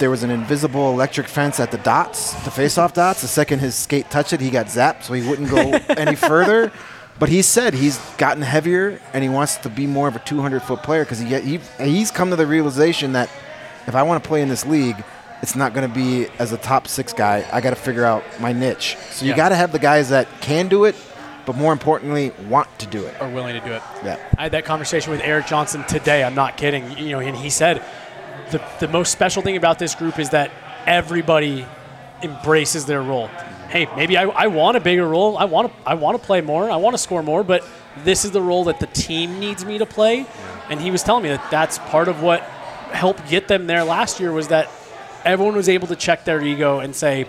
[0.00, 3.20] There was an invisible electric fence at the dots, the face-off dots.
[3.20, 5.58] The second his skate touched it, he got zapped, so he wouldn't go
[5.94, 6.72] any further.
[7.18, 10.82] But he said he's gotten heavier and he wants to be more of a 200-foot
[10.82, 13.28] player because he, he he's come to the realization that
[13.86, 14.96] if I want to play in this league,
[15.42, 17.46] it's not going to be as a top six guy.
[17.52, 18.96] I got to figure out my niche.
[19.10, 19.36] So you Yeah.
[19.36, 20.96] got to have the guys that can do it,
[21.44, 23.20] but more importantly, want to do it.
[23.20, 23.82] Are willing to do it.
[24.02, 24.16] Yeah.
[24.38, 26.24] I had that conversation with Erik Johnson today.
[26.24, 26.96] I'm not kidding.
[26.96, 27.82] You know, and he said
[28.50, 30.50] the the most special thing about this group is that
[30.86, 31.66] everybody
[32.22, 33.28] embraces their role.
[33.68, 35.38] Hey, maybe I, I want a bigger role.
[35.38, 36.70] I want to I want to play more.
[36.70, 37.44] I want to score more.
[37.44, 37.64] But
[38.04, 40.26] this is the role that the team needs me to play.
[40.68, 42.42] And he was telling me that that's part of what
[42.92, 44.68] helped get them there last year was that
[45.24, 47.26] everyone was able to check their ego and say,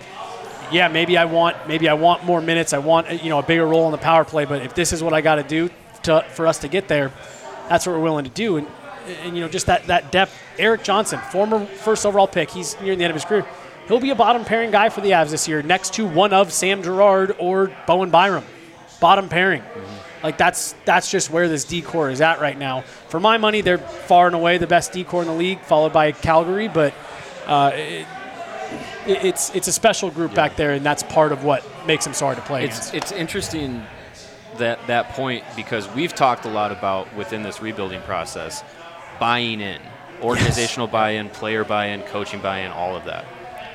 [0.71, 2.73] yeah, maybe I want maybe I want more minutes.
[2.73, 4.45] I want you know a bigger role in the power play.
[4.45, 5.69] But if this is what I got to do
[6.33, 7.11] for us to get there,
[7.69, 8.57] that's what we're willing to do.
[8.57, 8.67] And
[9.23, 10.33] and you know just that that depth.
[10.59, 13.45] Erik Johnson, former first overall pick, he's near the end of his career.
[13.87, 16.53] He'll be a bottom pairing guy for the Avs this year, next to one of
[16.53, 18.43] Sam Girard or Bowen Byram.
[18.99, 19.63] Bottom pairing.
[20.23, 22.81] Like that's that's just where this decor is at right now.
[23.09, 26.11] For my money, they're far and away the best decor in the league, followed by
[26.11, 26.67] Calgary.
[26.67, 26.93] But
[27.47, 28.05] uh, it,
[29.07, 32.13] it- it's it's a special group back there, and that's part of what makes them
[32.13, 32.93] so hard to play It's against.
[32.93, 33.83] it's interesting
[34.59, 38.63] that that point because we've talked a lot about within this rebuilding process,
[39.21, 39.79] buying in,
[40.23, 43.23] organizational buy-in, player buy-in, coaching buy-in, all of that.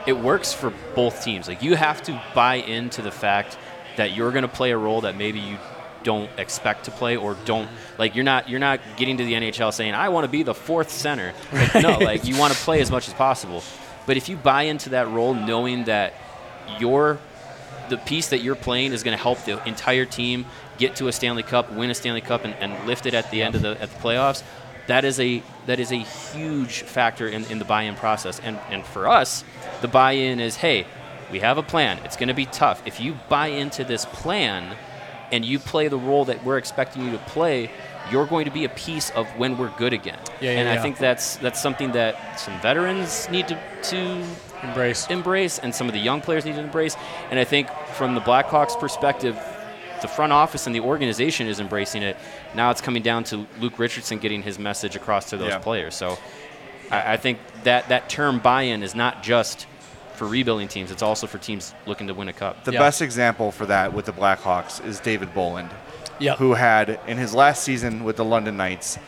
[0.05, 1.47] It works for both teams.
[1.47, 3.57] Like you have to buy into the fact
[3.97, 5.57] that you're going to play a role that maybe you
[6.03, 7.68] don't expect to play or don't
[7.99, 10.55] like you're not you're not getting to the NHL saying I want to be the
[10.55, 11.32] fourth center.
[11.53, 13.62] Like, no, like you want to play as much as possible.
[14.05, 16.12] But if you buy into that role knowing that
[16.78, 17.18] your
[17.88, 20.44] the piece that you're playing is going to help the entire team
[20.76, 23.42] get to a Stanley Cup, win a Stanley Cup, and, and lift it at the
[23.42, 24.42] end of the at the playoffs.
[24.87, 28.41] That is a that is a huge factor in, in the buy-in process.
[28.41, 29.45] And and for us,
[29.80, 30.87] the buy-in is hey,
[31.30, 31.99] we have a plan.
[32.05, 32.82] It's going to be tough.
[32.87, 34.76] If you buy into this plan
[35.32, 37.70] and you play the role that we're expecting you to play,
[38.11, 40.18] you're going to be a piece of when we're good again.
[40.41, 40.82] Yeah, yeah, and I yeah.
[40.82, 44.24] think that's that's something that some veterans need to, to
[44.62, 45.07] Embrace.
[45.09, 46.97] embrace and some of the young players need to embrace.
[47.30, 49.37] And I think from the Blackhawks perspective,
[50.03, 52.16] the front office and the organization is embracing it.
[52.57, 55.59] Now it's coming down to Luke Richardson getting his message across to those Yeah.
[55.59, 55.94] players.
[55.94, 56.18] So
[56.90, 59.66] I, I think that that term buy-in is not just
[60.14, 62.64] for rebuilding teams; it's also for teams looking to win a cup.
[62.64, 62.78] The Yeah.
[62.78, 65.68] best example for that with the Blackhawks is David Bolland,
[66.18, 66.38] Yep.
[66.38, 68.98] who had in his last season with the London Knights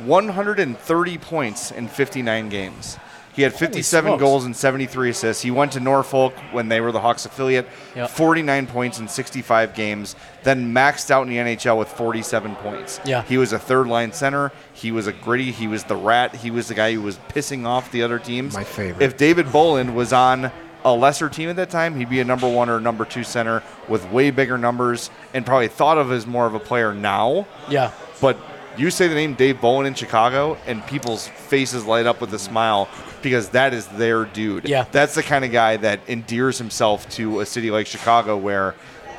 [0.00, 2.98] 130 points in 59 games.
[3.38, 5.40] He had 57 goals and 73 assists.
[5.44, 8.10] He went to Norfolk when they were the Hawks affiliate, Yep.
[8.10, 12.98] 49 points in 65 games, then maxed out in the NHL with 47 points.
[13.04, 13.22] Yeah.
[13.22, 14.50] He was a third line center.
[14.72, 15.52] He was a gritty.
[15.52, 16.34] He was the rat.
[16.34, 18.54] He was the guy who was pissing off the other teams.
[18.54, 19.04] My favorite.
[19.04, 20.50] If David Bolland was on
[20.84, 23.62] a lesser team at that time, he'd be a number one or number two center
[23.88, 27.46] with way bigger numbers and probably thought of as more of a player now.
[27.70, 27.92] Yeah.
[28.20, 28.36] But
[28.78, 32.38] you say the name Dave Bolland in Chicago, and people's faces light up with a
[32.38, 32.88] smile
[33.22, 34.68] because that is their dude.
[34.68, 34.84] Yeah.
[34.92, 38.74] That's the kind of guy that endears himself to a city like Chicago where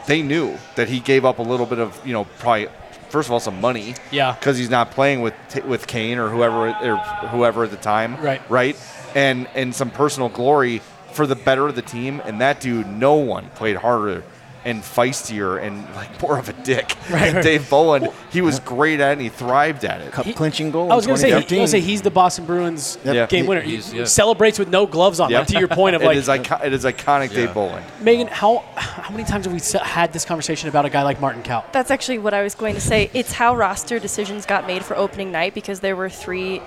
[0.07, 2.67] they knew that he gave up a little bit of, you know, probably,
[3.09, 3.95] first of all, some money.
[4.11, 4.33] Yeah.
[4.33, 5.33] Because he's not playing with
[5.65, 6.97] with Kane or whoever or
[7.27, 8.15] whoever at the time.
[8.21, 8.41] Right.
[8.49, 8.77] Right.
[9.13, 10.81] And and some personal glory
[11.11, 12.21] for the better of the team.
[12.23, 14.23] And that dude, no one played harder
[14.65, 17.43] and feistier and like more of a dick Right, than right.
[17.43, 18.09] Dave Bolland.
[18.31, 20.11] He was great at it and he thrived at it.
[20.11, 20.91] Cup He- clinching goal.
[20.91, 23.25] I was going to say, he, I was say he's the Boston Bruins Yeah.
[23.27, 23.61] game winner.
[23.61, 24.03] He's- he yeah.
[24.05, 25.29] celebrates with no gloves on.
[25.31, 25.39] Yep.
[25.39, 27.85] Like, to your point of like, is icon- it is iconic Dave Bolland.
[28.01, 31.41] Megan, how how many times have we had this conversation about a guy like Martin
[31.43, 31.71] Kaut?
[31.71, 33.09] That's actually what I was going to say.
[33.13, 36.61] It's how roster decisions got made for opening night because there were three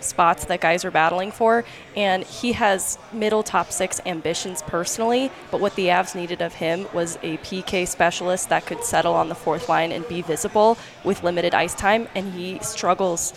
[0.00, 1.64] spots that guys are battling for,
[1.96, 5.30] and he has middle top six ambitions personally.
[5.50, 9.28] But what the Avs needed of him was a PK specialist that could settle on
[9.28, 13.32] the fourth line and be visible with limited ice time, and he struggles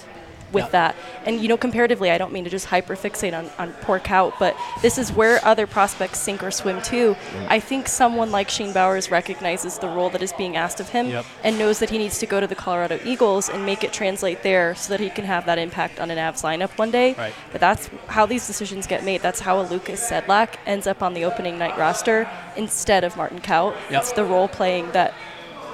[0.51, 0.69] with Yeah.
[0.71, 0.95] that.
[1.25, 4.55] And you know, comparatively, I don't mean to just hyperfixate on, on poor Kaut, but
[4.81, 7.15] this is where other prospects sink or swim too.
[7.33, 7.47] Mm.
[7.49, 11.07] I think someone like Shane Bowers recognizes the role that is being asked of him
[11.09, 11.25] Yep.
[11.43, 14.43] and knows that he needs to go to the Colorado Eagles and make it translate
[14.43, 17.13] there so that he can have that impact on an Avs lineup one day.
[17.13, 17.33] Right.
[17.51, 19.21] But that's how these decisions get made.
[19.21, 23.39] That's how a Lukas Sedlak ends up on the opening night roster instead of Martin
[23.39, 23.75] Kaut.
[23.91, 24.01] Yep.
[24.01, 25.13] It's the role playing that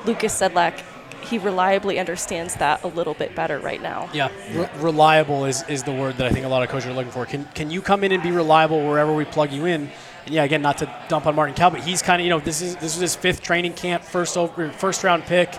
[0.05, 0.82] Lukas Sedlak
[1.26, 4.09] he reliably understands that a little bit better right now.
[4.13, 6.93] Yeah, Re- reliable is, is the word that I think a lot of coaches are
[6.93, 7.26] looking for.
[7.26, 9.89] Can can you come in and be reliable wherever we plug you in?
[10.26, 12.39] And yeah, again, not to dump on Martin Kaut, but he's kind of you know
[12.39, 15.53] this is this was his fifth training camp, first over, first round pick,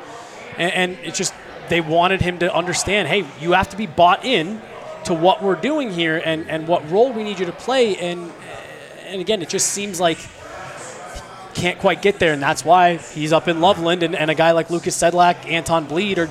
[0.57, 1.35] and, and it's just
[1.69, 4.61] they wanted him to understand, hey, you have to be bought in
[5.05, 7.97] to what we're doing here and and what role we need you to play.
[7.97, 8.33] And
[9.07, 10.19] and again, it just seems like
[11.57, 14.53] can't quite get there, and that's why he's up in Loveland, and, and a guy
[14.53, 16.31] like Lukas Sedlak, Anton Blidh, or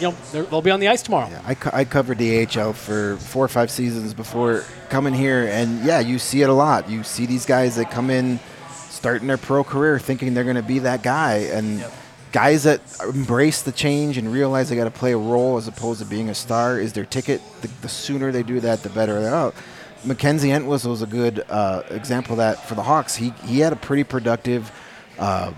[0.00, 1.28] you know they'll be on the ice tomorrow.
[1.28, 5.48] Yeah, I, co- I covered the AHL for four or five seasons before coming here,
[5.50, 6.88] and yeah, you see it a lot.
[6.88, 8.38] You see these guys that come in,
[8.70, 11.84] starting their pro career, thinking they're going to be that guy, and
[12.32, 16.00] guys that embrace the change and realize they got to play a role as opposed
[16.00, 17.42] to being a star is their ticket.
[17.60, 19.54] The, the sooner they do that, the better they're out.
[20.04, 23.14] Mackenzie Entwistle was a good uh, example of that for the Hawks.
[23.16, 24.70] He he had a pretty productive.
[25.18, 25.52] Uh,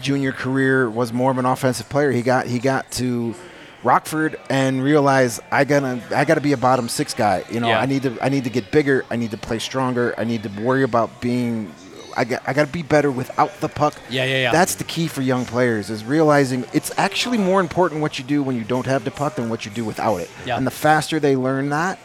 [0.00, 2.10] junior career was more of an offensive player.
[2.10, 3.34] He got he got to
[3.82, 7.44] Rockford and realized I gotta I gotta be a bottom six guy.
[7.50, 7.80] You know, Yeah.
[7.80, 9.04] I need to I need to get bigger.
[9.10, 10.14] I need to play stronger.
[10.16, 11.72] I need to worry about being
[12.16, 13.94] I got, I got to be better without the puck.
[14.10, 14.52] Yeah, yeah, yeah.
[14.52, 18.42] That's the key for young players is realizing it's actually more important what you do
[18.42, 20.28] when you don't have the puck than what you do without it.
[20.44, 20.56] Yeah.
[20.56, 22.00] And the faster they learn that,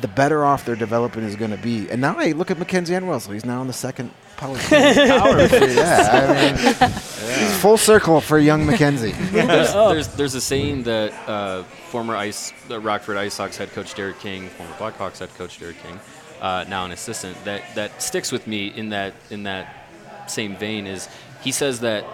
[0.00, 1.88] the better off their development is going to be.
[1.90, 3.32] And now, hey, look at Mackenzie Entwistle.
[3.32, 8.66] He's now in the second power power yeah, I mean, it's full circle for young
[8.66, 9.12] Mackenzie.
[9.32, 14.18] there's, there's, there's a saying that uh, former Ice, uh, Rockford IceHogs head coach Derek
[14.18, 15.98] King, former Blackhawks head coach Derek King,
[16.42, 19.88] uh, now an assistant, that, that sticks with me in that in that
[20.26, 21.08] same vein is
[21.42, 22.04] he says that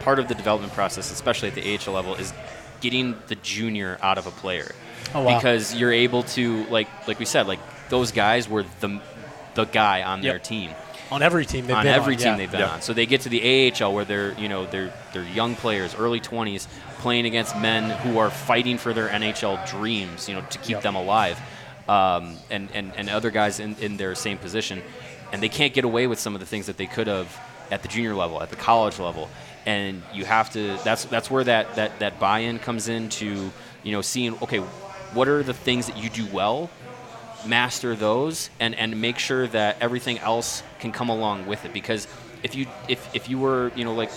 [0.00, 2.32] part of the development process, especially at the AHL level, is
[2.80, 4.72] getting the junior out of a player.
[5.14, 5.36] Oh, wow.
[5.38, 9.00] Because you're able to like like we said, like those guys were the
[9.54, 10.70] the guy on their team
[11.10, 12.36] on every team they've on been every on, team yeah.
[12.36, 12.70] they've been Yeah.
[12.74, 12.82] on.
[12.82, 16.20] So they get to the AHL where they're you know they're they're young players, early
[16.20, 16.66] 20s,
[16.98, 20.82] playing against men who are fighting for their NHL dreams, you know, to keep Yep.
[20.82, 21.40] them alive,
[21.88, 24.82] um, and, and and other guys in, in their same position,
[25.32, 27.34] and they can't get away with some of the things that they could have
[27.70, 29.30] at the junior level, at the college level,
[29.64, 30.76] and you have to.
[30.84, 33.50] That's that's where that that that buy-in comes into
[33.82, 34.62] you know seeing okay,
[35.18, 36.70] what are the things that you do well
[37.44, 41.72] master those and, and make sure that everything else can come along with it.
[41.72, 42.06] Because
[42.44, 44.12] if you if, if you were you know like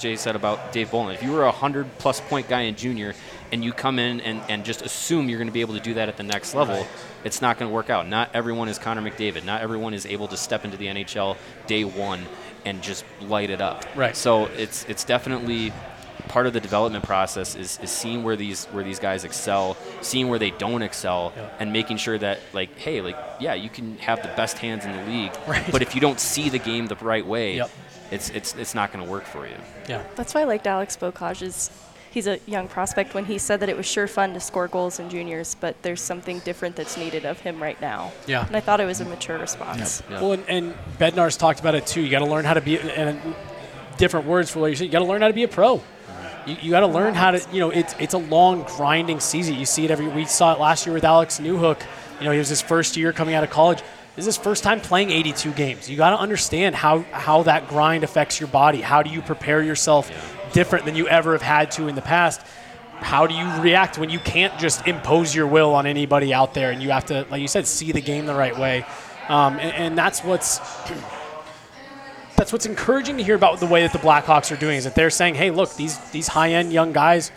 [0.00, 3.14] Jay said about Dave Bolland if you were a hundred plus point guy in junior
[3.52, 5.94] and you come in and, and just assume you're going to be able to do
[5.94, 6.84] that at the next level
[7.22, 8.08] it's not going to work out.
[8.08, 9.44] Not everyone is Connor McDavid.
[9.44, 11.36] Not everyone is able to step into the NHL
[11.68, 12.26] day one
[12.64, 13.84] and just light it up.
[13.94, 14.16] Right.
[14.16, 15.72] so it's it's definitely
[16.30, 20.28] part of the development process is, is seeing where these where these guys excel, seeing
[20.28, 21.48] where they don't excel, Yeah.
[21.58, 24.92] and making sure that like, hey, like yeah, you can have the best hands in
[24.92, 25.70] the league, Right.
[25.72, 27.70] but if you don't see the game the right way, Yep.
[28.10, 29.56] it's it's it's not going to work for you.
[29.88, 31.70] yeah That's why I liked Alex Beaucage's.
[32.12, 34.98] He's a young prospect when he said that it was sure fun to score goals
[34.98, 38.10] in juniors, but there's something different that's needed of him right now.
[38.26, 38.44] Yeah.
[38.48, 40.02] And I thought it was a mature response.
[40.10, 40.20] Yeah.
[40.20, 42.00] Well, and, and Bednar's talked about it too.
[42.00, 43.20] You got to learn how to be, and
[43.96, 44.86] different words for what you say.
[44.86, 45.80] You got to learn how to be a pro.
[46.50, 49.54] You, you got to learn how to, you know, it's it's a long grinding season.
[49.54, 50.08] You see it every.
[50.08, 51.80] We saw it last year with Alex Newhook.
[52.18, 53.82] You know, he was his first year coming out of college.
[54.16, 55.88] This is his first time playing 82 games.
[55.88, 58.80] You got to understand how how that grind affects your body.
[58.80, 60.10] How do you prepare yourself
[60.52, 62.40] different than you ever have had to in the past?
[62.96, 66.70] How do you react when you can't just impose your will on anybody out there
[66.70, 68.84] and you have to, like you said, see the game the right way?
[69.28, 70.60] Um, and, and that's what's
[72.40, 74.94] that's what's encouraging to hear about the way that the Blackhawks are doing is that
[74.94, 77.30] they're saying, hey, look, these these high end young guys,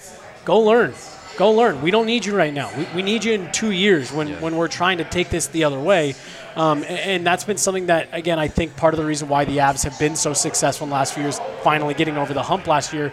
[0.46, 0.94] go learn.
[1.36, 1.82] Go learn.
[1.82, 2.72] We don't need you right now.
[2.78, 5.66] We, we need you in two years when, when we're trying to take this the
[5.66, 6.16] other way.
[6.56, 9.44] Um, and, and that's been something that, again, I think part of the reason why
[9.44, 12.44] the Avs have been so successful in the last few years, finally getting over the
[12.44, 13.12] hump last year.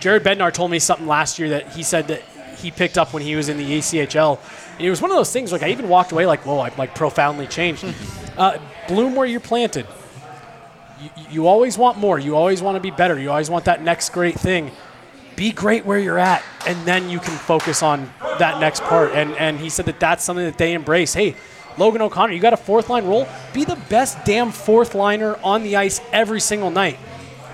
[0.00, 2.22] Jared Bednar told me something last year that he said that
[2.56, 4.38] he picked up when he was in the ECHL.
[4.78, 6.78] And it was one of those things, like, I even walked away like, whoa, I've
[6.78, 7.84] like profoundly changed.
[8.38, 8.58] uh,
[8.88, 9.86] bloom where you're planted
[11.00, 12.18] you, you always want more.
[12.18, 13.18] You always want to be better.
[13.18, 14.70] You always want that next great thing.
[15.36, 19.12] Be great where you're at, and then you can focus on that next part.
[19.12, 21.12] And and he said that that's something that they embrace.
[21.12, 21.36] Hey,
[21.76, 23.28] Logan O'Connor, you got a fourth line role.
[23.52, 26.98] Be the best damn fourth liner on the ice every single night,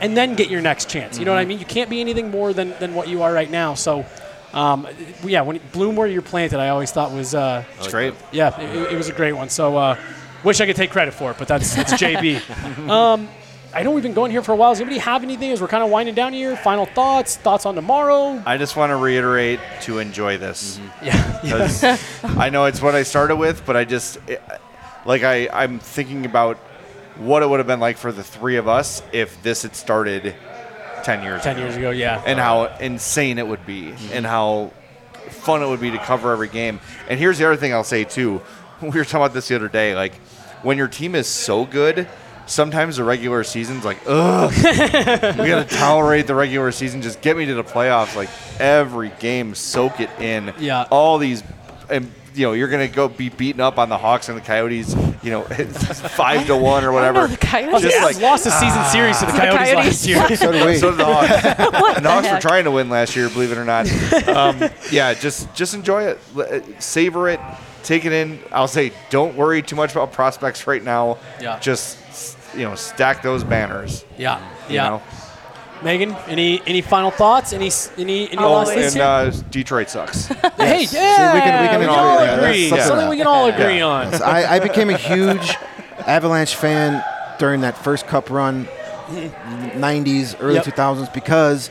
[0.01, 1.19] and then get your next chance.
[1.19, 1.59] You know what I mean?
[1.59, 3.75] You can't be anything more than than what you are right now.
[3.75, 4.07] So.
[4.55, 4.87] Um,
[5.25, 8.13] yeah, when bloom where you're planted, I always thought was uh, It's great.
[8.33, 9.49] yeah, it, it was a great one.
[9.49, 9.97] So, uh,
[10.45, 12.89] wish I could take credit for it, but that's, that's JB.
[12.91, 13.29] um,
[13.75, 14.73] I know we've been going here for a while.
[14.73, 16.57] Does anybody have anything as we're kind of winding down here?
[16.57, 17.37] Final thoughts?
[17.37, 18.43] Thoughts on tomorrow?
[18.45, 20.79] I just want to reiterate to enjoy this.
[20.79, 20.89] Mm-hmm.
[21.43, 21.67] Yeah.
[21.67, 21.83] 'Cause
[22.39, 24.41] I know it's what I started with, but I just it,
[25.05, 26.59] like I I'm thinking about
[27.17, 30.35] what it would have been like for the three of us if this had started
[31.03, 32.23] ten years 10 ago, years ago, yeah.
[32.25, 34.13] and how insane it would be, mm-hmm.
[34.13, 34.71] and how
[35.31, 36.79] fun it would be to cover every game.
[37.09, 38.41] And here's the other thing I'll say too.
[38.83, 39.95] We were talking about this the other day.
[39.95, 40.13] Like
[40.63, 42.09] when your team is so good.
[42.45, 44.63] Sometimes the regular season's like, ugh, we
[45.47, 47.01] gotta tolerate the regular season.
[47.01, 48.17] Just get me to the playoffs.
[48.17, 48.29] Like
[48.61, 50.53] every game, soak it in.
[50.59, 50.85] Yeah.
[50.91, 51.45] All these,
[51.89, 54.93] and you know, you're gonna go be beaten up on the Hawks and the Coyotes.
[55.23, 57.21] You know, five to one or whatever.
[57.21, 57.83] no, the Coyotes.
[57.83, 59.87] Just Just like- lost the season series to the The Coyotes, Coyotes.
[59.87, 60.37] last year.
[60.37, 60.77] So do we.
[60.79, 61.81] So did the Hawks.
[61.81, 63.87] What And the Hawks were trying to win last year, believe it or not.
[64.29, 67.39] Um, yeah, just just enjoy it, uh, savor it,
[67.83, 68.39] take it in.
[68.53, 71.19] I'll say, don't worry too much about prospects right now.
[71.41, 71.59] Yeah.
[71.59, 71.99] Just
[72.57, 74.05] you know, stack those banners.
[74.19, 74.39] Yeah.
[74.69, 74.89] You Yeah.
[74.89, 75.03] know?
[75.83, 77.53] Megan, any any final thoughts?
[77.53, 80.27] Any any any Oh, last and uh, Detroit sucks.
[80.57, 82.39] Hey, yeah, See, we can- we can we agree all on that.
[82.39, 82.71] agree.
[82.71, 83.55] That's Something something we can all Yeah.
[83.57, 84.13] agree on.
[84.13, 85.57] So I, I became a huge
[86.07, 87.03] Avalanche fan
[87.39, 88.69] during that first Cup run,
[89.11, 90.65] 90s, early Yep.
[90.67, 91.71] 2000s, because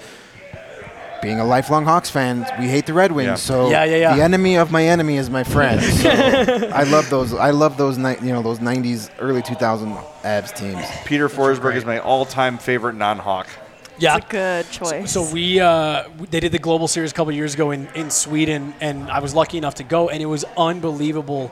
[1.21, 3.27] being a lifelong Hawks fan, we hate the Red Wings.
[3.27, 3.35] Yeah.
[3.35, 4.15] So Yeah, yeah, yeah.
[4.15, 5.81] the enemy of my enemy is my friend.
[5.81, 6.09] So
[6.73, 7.33] I love those.
[7.33, 7.97] I love those.
[7.97, 9.93] Ni- you know those '90s, early 2000
[10.23, 10.83] Avs teams.
[11.05, 13.47] Peter Forsberg is my all-time favorite non-Hawk.
[13.99, 14.17] Yeah.
[14.17, 15.11] It's a good choice.
[15.11, 18.73] So we uh, they did the global series a couple years ago in, in Sweden,
[18.81, 21.51] and I was lucky enough to go, and it was unbelievable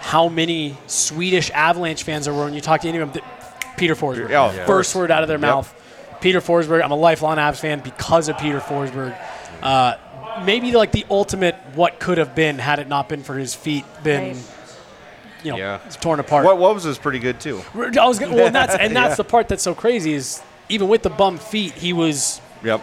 [0.00, 2.44] how many Swedish Avalanche fans there were.
[2.44, 4.94] When you talk to any of them, th- Peter Forsberg, Yeah, first course.
[4.96, 5.42] word out of their Yep.
[5.42, 5.74] mouth,
[6.20, 6.82] Peter Forsberg.
[6.82, 9.16] I'm a lifelong Avs fan because of Peter Forsberg.
[9.62, 9.96] Uh,
[10.44, 13.84] maybe like the ultimate what could have been had it not been for his feet
[14.02, 14.44] been, Right.
[15.42, 15.78] you know, Yeah.
[16.00, 16.44] torn apart.
[16.44, 17.62] What what was was pretty good too.
[17.74, 20.88] I was gonna, well, and that's and that's the part that's so crazy is even
[20.88, 22.80] with the bum feet, he was Yep.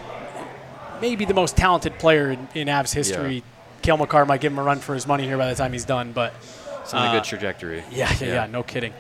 [1.02, 3.44] maybe the most talented player in, in Avs history.
[3.82, 5.84] Cale Makar might give him a run for his money here by the time he's
[5.86, 6.34] done, but
[6.82, 7.84] It's on a good trajectory.
[7.92, 8.94] yeah, yeah, yeah, no kidding.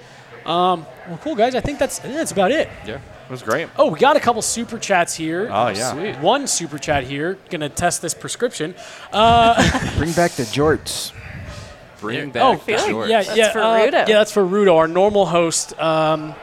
[0.45, 1.55] Um, well, cool guys.
[1.55, 2.69] I think that's I think that's about it.
[2.85, 2.97] Yeah.
[3.26, 3.70] It was great.
[3.78, 5.50] Oh, we got a couple super chats here.
[5.52, 5.91] Oh, yeah.
[5.94, 6.20] Sweet.
[6.20, 7.38] One super chat here.
[7.50, 8.72] Gonna test this prescription.
[9.12, 11.14] Bring back the jorts.
[12.00, 13.10] Bring oh, back the like- shorts.
[13.10, 13.91] yeah, That's yeah, for uh, Rudo.
[13.94, 14.76] yeah, that's for Rudo.
[14.76, 16.36] Our normal host um,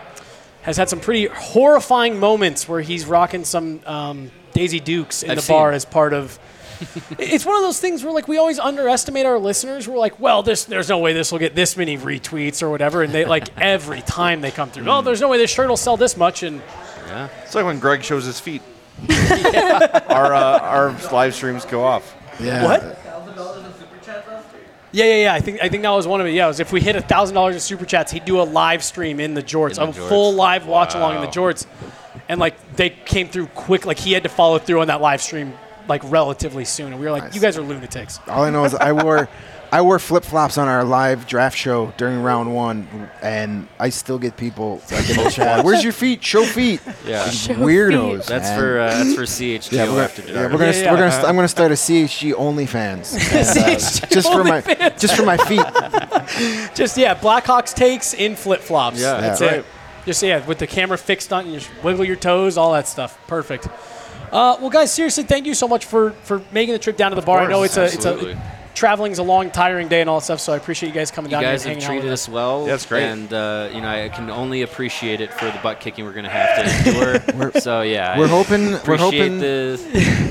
[0.62, 5.42] has had some pretty horrifying moments where he's rocking some um, Daisy Dukes in I've
[5.42, 6.38] the bar as part of.
[7.18, 9.86] it's one of those things where like we always underestimate our listeners.
[9.88, 13.02] We're like, well, this there's no way this will get this many retweets or whatever,
[13.02, 14.88] and they like every time they come through.
[14.88, 16.60] Oh, there's no way this shirt will sell this much, and
[17.06, 17.28] Yeah.
[17.44, 18.62] It's like when Greg shows his feet.
[19.10, 22.14] our uh, our live streams go off.
[22.38, 22.64] Yeah.
[22.64, 22.98] What?
[24.92, 25.34] Yeah, yeah, yeah.
[25.34, 26.30] I think I think that was one of it.
[26.30, 28.42] Yeah, it was if we hit a thousand dollars in super chats, he'd do a
[28.42, 30.08] live stream in the jorts, In a the jorts.
[30.08, 31.32] full live watch along in the Wow.
[31.32, 31.66] jorts,
[32.28, 33.86] and like they came through quick.
[33.86, 35.52] Like he had to follow through on that live stream
[35.90, 38.74] like relatively soon, and we were like, "You guys are lunatics." All I know is
[38.74, 39.28] I wore
[39.72, 44.18] I wore flip flops on our live draft show during round one, and I still
[44.18, 45.64] get people like in the chat.
[45.64, 46.24] Where's your feet?
[46.24, 46.80] Show feet.
[47.06, 47.24] Yeah.
[47.26, 48.26] Weirdos.
[48.26, 48.58] That's man.
[48.60, 49.72] for uh, that's for CHG.
[49.72, 50.36] Yeah, we're after gonna, dark.
[50.48, 50.90] yeah, we're gonna, Yeah, st- yeah.
[50.92, 54.60] we're gonna st- I'm gonna start a CHG OnlyFans, and, uh, CHG just for my
[54.62, 55.00] OnlyFans.
[55.00, 56.74] just for my feet.
[56.74, 59.00] Just yeah, Blackhawks takes in flip flops.
[59.00, 59.50] Yeah, that's Yeah.
[59.56, 59.64] it.
[60.06, 63.18] Just yeah, with the camera fixed on, you just wiggle your toes, all that stuff.
[63.26, 63.68] Perfect.
[64.32, 67.16] Uh, well, guys, seriously, thank you so much for for making the trip down to
[67.16, 67.40] the bar.
[67.40, 68.32] I know it's a it's absolutely.
[68.32, 68.42] a
[68.74, 70.40] traveling's a long, tiring day and all that stuff.
[70.40, 72.28] So I appreciate you guys coming You down guys here have and hanging treated us
[72.28, 72.64] well.
[72.64, 73.04] That's great.
[73.04, 76.28] And uh, you know, I can only appreciate it for the butt kicking we're gonna
[76.28, 77.60] have to endure.
[77.60, 79.80] so yeah, We're I hoping we're hoping the,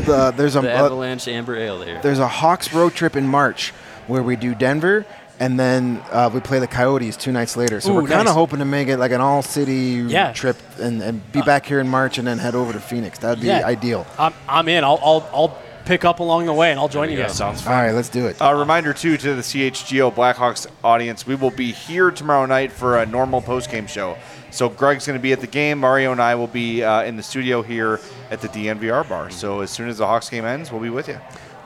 [0.06, 2.02] the, there's a the uh, Avalanche Amber Ale there.
[2.02, 3.72] there's a Hawks road trip in March
[4.08, 5.06] where we do Denver.
[5.40, 7.80] And then uh, we play the Coyotes two nights later.
[7.80, 8.34] So Ooh, we're kind of nice.
[8.36, 10.34] hoping to make it like an all-city Yeah.
[10.34, 13.20] trip and, and be back here in March and then head over to Phoenix.
[13.20, 13.66] That'd be Yeah.
[13.66, 14.06] ideal.
[14.18, 14.84] I'm, I'm in.
[14.84, 17.32] I'll, I'll I'll pick up along the way and I'll join There you you guys.
[17.32, 17.46] go.
[17.46, 18.36] Sounds All right, let's do it.
[18.42, 22.98] A reminder too to the CHGO Blackhawks audience, we will be here tomorrow night for
[23.00, 24.18] a normal post-game show.
[24.52, 25.80] So Greg's going to be at the game.
[25.80, 28.00] Mario and I will be uh, in the studio here
[28.30, 29.30] at the DNVR bar.
[29.30, 31.18] So as soon as the Hawks game ends, we'll be with you.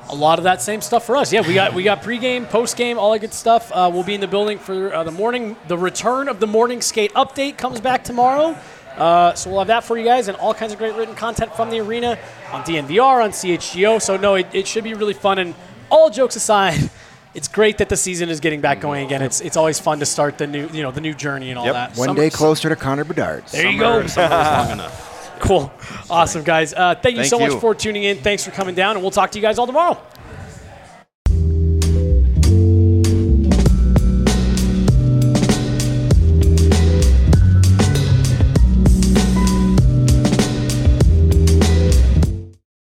[0.09, 1.31] A lot of that same stuff for us.
[1.33, 3.71] Yeah, we got we got pregame, postgame, all that good stuff.
[3.73, 5.55] Uh, we'll be in the building for uh, the morning.
[5.67, 8.55] The return of the morning skate update comes back tomorrow.
[8.97, 11.55] Uh, so we'll have that for you guys and all kinds of great written content
[11.55, 12.19] from the arena
[12.51, 13.99] on DNVR, on CHGO.
[14.01, 15.39] So no, it, it should be really fun.
[15.39, 15.55] And
[15.89, 16.91] all jokes aside,
[17.33, 19.21] it's great that the season is getting back going again.
[19.23, 21.65] It's it's always fun to start the new you know the new journey and all
[21.65, 21.73] Yep.
[21.73, 21.97] that.
[21.97, 23.47] One Summer- day closer to Connor Bedard.
[23.47, 24.05] There you go.
[24.05, 25.09] Summer is long enough.
[25.43, 25.69] Cool.
[26.09, 26.73] Awesome, guys.
[26.73, 27.59] Uh, thank you Thank so much you.
[27.59, 28.17] for tuning in.
[28.17, 30.01] Thanks for coming down, and we'll talk to you guys all tomorrow.